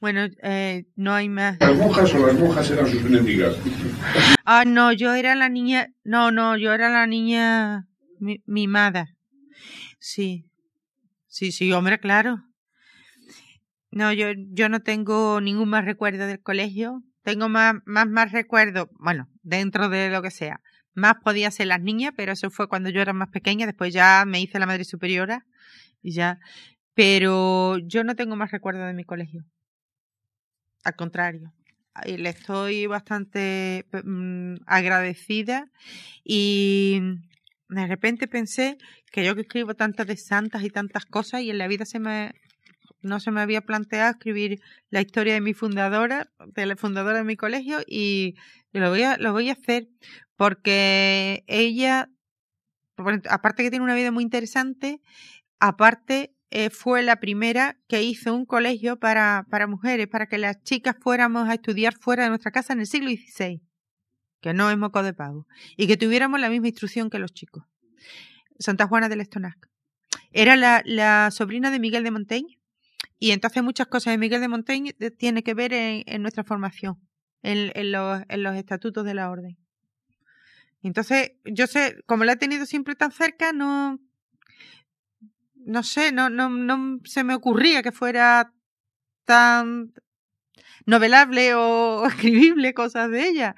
[0.00, 1.58] Bueno, eh, no hay más.
[1.60, 3.56] ¿Las monjas o las monjas eran sus enemigas?
[4.44, 5.88] Ah, no, yo era la niña.
[6.04, 7.86] No, no, yo era la niña
[8.18, 9.14] mi, mimada.
[9.98, 10.46] Sí.
[11.26, 12.44] Sí, sí, hombre, claro.
[13.90, 18.88] No, yo, yo no tengo ningún más recuerdo del colegio tengo más, más, más recuerdos,
[18.98, 20.60] bueno, dentro de lo que sea.
[20.94, 24.24] Más podía ser las niñas, pero eso fue cuando yo era más pequeña, después ya
[24.26, 25.46] me hice la madre superiora
[26.02, 26.38] y ya.
[26.94, 29.44] Pero yo no tengo más recuerdos de mi colegio.
[30.84, 31.52] Al contrario.
[32.06, 35.70] Y le estoy bastante mm, agradecida
[36.24, 37.00] y
[37.68, 38.78] de repente pensé
[39.12, 42.00] que yo que escribo tantas de santas y tantas cosas y en la vida se
[42.00, 42.32] me
[43.00, 47.24] no se me había planteado escribir la historia de mi fundadora, de la fundadora de
[47.24, 48.34] mi colegio y
[48.80, 49.88] lo voy a, lo voy a hacer
[50.36, 52.10] porque ella,
[53.28, 55.00] aparte que tiene una vida muy interesante,
[55.60, 60.62] aparte eh, fue la primera que hizo un colegio para, para mujeres, para que las
[60.62, 63.62] chicas fuéramos a estudiar fuera de nuestra casa en el siglo XVI,
[64.40, 65.46] que no es moco de pago,
[65.76, 67.64] y que tuviéramos la misma instrucción que los chicos.
[68.58, 69.68] Santa Juana del Estonac.
[70.30, 72.58] Era la, la sobrina de Miguel de Montaigne,
[73.18, 76.98] y entonces muchas cosas de Miguel de Montaigne tiene que ver en, nuestra formación,
[77.44, 79.56] en, los, en los estatutos de la orden.
[80.82, 84.00] Entonces, yo sé, como la he tenido siempre tan cerca, no,
[85.54, 88.52] no sé, no, no, no se me ocurría que fuera
[89.24, 89.92] tan
[90.86, 93.54] novelable o escribible cosas de ella.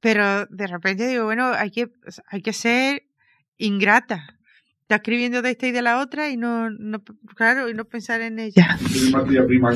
[0.00, 1.90] Pero de repente digo, bueno, hay que,
[2.26, 3.06] hay que ser
[3.56, 4.39] ingrata
[4.90, 7.00] está escribiendo de esta y de la otra y no, no
[7.36, 8.76] claro, y no pensar en ella.
[9.46, 9.72] prima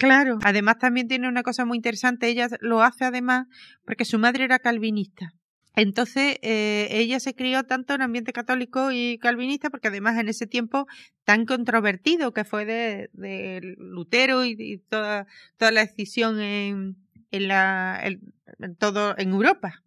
[0.00, 0.40] Claro.
[0.42, 3.46] Además también tiene una cosa muy interesante, ella lo hace además
[3.84, 5.34] porque su madre era calvinista.
[5.76, 10.48] Entonces, eh, ella se crió tanto en ambiente católico y calvinista, porque además en ese
[10.48, 10.88] tiempo
[11.22, 15.28] tan controvertido que fue de, de Lutero y, toda,
[15.58, 16.96] toda la decisión en,
[17.30, 19.84] en, la, en, todo, en Europa.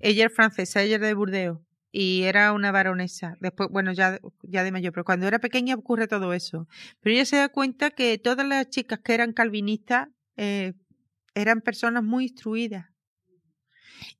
[0.00, 1.60] Ella es francesa, ella es de Burdeos
[1.92, 3.36] y era una varonesa.
[3.40, 6.68] Después, bueno, ya, ya de mayor, pero cuando era pequeña ocurre todo eso.
[7.00, 10.74] Pero ella se da cuenta que todas las chicas que eran calvinistas eh,
[11.34, 12.86] eran personas muy instruidas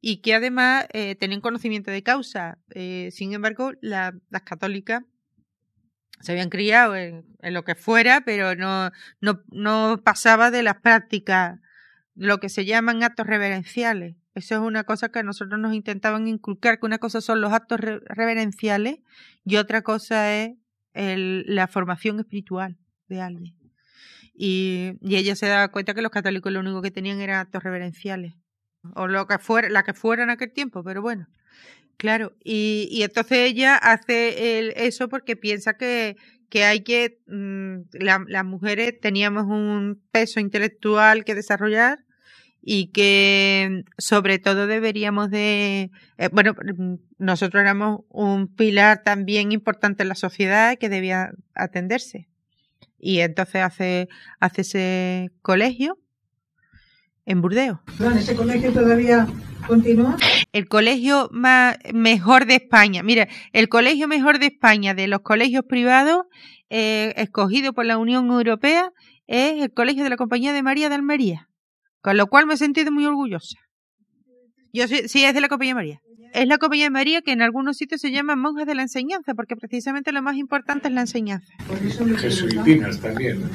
[0.00, 2.58] y que además eh, tenían conocimiento de causa.
[2.70, 4.12] Eh, sin embargo, las
[4.44, 5.02] católicas
[6.20, 8.90] se habían criado en, en, lo que fuera, pero no,
[9.20, 11.58] no, no pasaba de las prácticas,
[12.14, 14.16] lo que se llaman actos reverenciales.
[14.34, 17.52] Eso es una cosa que a nosotros nos intentaban inculcar, que una cosa son los
[17.52, 19.00] actos reverenciales
[19.44, 20.52] y otra cosa es
[20.94, 22.78] el, la formación espiritual
[23.08, 23.56] de alguien.
[24.32, 27.62] Y, y, ella se daba cuenta que los católicos lo único que tenían eran actos
[27.62, 28.34] reverenciales.
[28.94, 31.26] O lo que fuera, la que fuera en aquel tiempo, pero bueno.
[31.98, 36.16] Claro, y, y entonces ella hace el, eso porque piensa que,
[36.48, 41.98] que hay que, mmm, la, las mujeres teníamos un peso intelectual que desarrollar
[42.62, 50.02] y que sobre todo deberíamos de, eh, bueno, mm, nosotros éramos un pilar también importante
[50.02, 52.28] en la sociedad que debía atenderse.
[52.98, 54.08] Y entonces hace,
[54.40, 55.98] hace ese colegio
[57.24, 57.78] en Burdeos.
[58.16, 59.26] ¿Ese colegio todavía
[59.66, 60.16] continúa?
[60.52, 63.02] El colegio más, mejor de España.
[63.02, 66.24] Mira, el colegio mejor de España de los colegios privados
[66.68, 68.92] eh, escogido por la Unión Europea
[69.26, 71.49] es el Colegio de la Compañía de María de Almería.
[72.00, 73.58] Con lo cual me he sentido muy orgullosa.
[74.72, 76.00] Yo sí, sí, es de la Compañía María.
[76.32, 79.34] Es la Compañía de María que en algunos sitios se llama monjas de la enseñanza,
[79.34, 81.52] porque precisamente lo más importante es la enseñanza.
[82.18, 83.50] Jesuitinas también.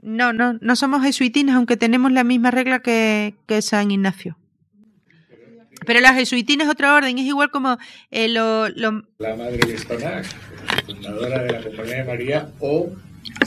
[0.00, 4.36] No, no, no somos jesuitinas, aunque tenemos la misma regla que, que San Ignacio.
[5.84, 7.76] Pero la jesuitina es otra orden, es igual como
[8.12, 9.02] eh, lo, lo...
[9.18, 9.76] La madre de
[10.86, 12.88] fundadora de la Compañía de María, o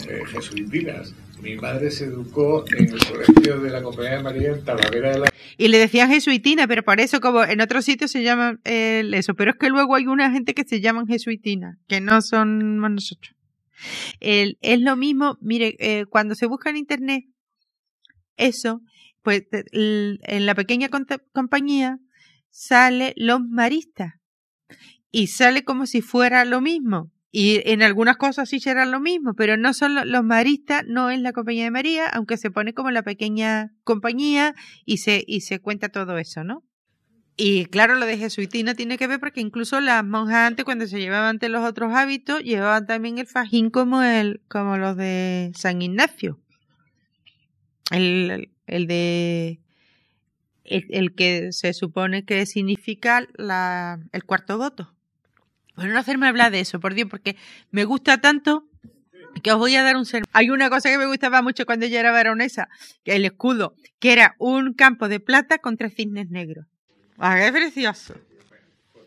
[0.06, 1.14] eh, jesuitinas.
[1.46, 5.18] Mi madre se educó en el colegio de la Compañía de María en Talavera de
[5.20, 5.28] la...
[5.56, 9.34] Y le decían jesuitina, pero por eso, como en otros sitios se llaman eh, eso.
[9.34, 13.36] Pero es que luego hay una gente que se llaman jesuitina, que no son nosotros.
[14.18, 17.26] Es lo mismo, mire, eh, cuando se busca en internet
[18.36, 18.80] eso,
[19.22, 20.88] pues en la pequeña
[21.32, 21.98] compañía
[22.50, 24.14] sale los maristas
[25.12, 27.12] y sale como si fuera lo mismo.
[27.38, 31.20] Y en algunas cosas sí será lo mismo, pero no son los maristas, no es
[31.20, 34.54] la compañía de María, aunque se pone como la pequeña compañía
[34.86, 36.64] y se, y se cuenta todo eso, ¿no?
[37.36, 40.98] Y claro, lo de jesuitina tiene que ver porque incluso las monjas antes, cuando se
[40.98, 45.82] llevaban ante los otros hábitos, llevaban también el fajín como el, como los de San
[45.82, 46.40] Ignacio.
[47.90, 49.60] El, el de
[50.64, 54.95] el, el, que se supone que significa la, el cuarto voto.
[55.76, 57.36] Bueno, no hacerme hablar de eso, por Dios, porque
[57.70, 58.64] me gusta tanto
[59.42, 60.28] que os voy a dar un sermón.
[60.32, 62.68] Hay una cosa que me gustaba mucho cuando yo era baronesa,
[63.04, 66.66] que el escudo, que era un campo de plata con tres cisnes negros.
[67.18, 68.14] ¡Ah, qué precioso!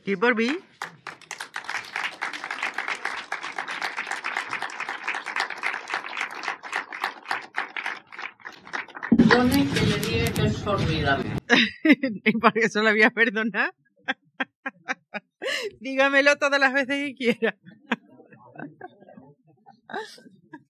[0.06, 0.58] ¿Y por mí?
[9.48, 11.30] que le diga que es formidable.
[12.26, 13.74] y por eso la voy a perdonar.
[15.80, 17.58] Dígamelo todas las veces que quiera.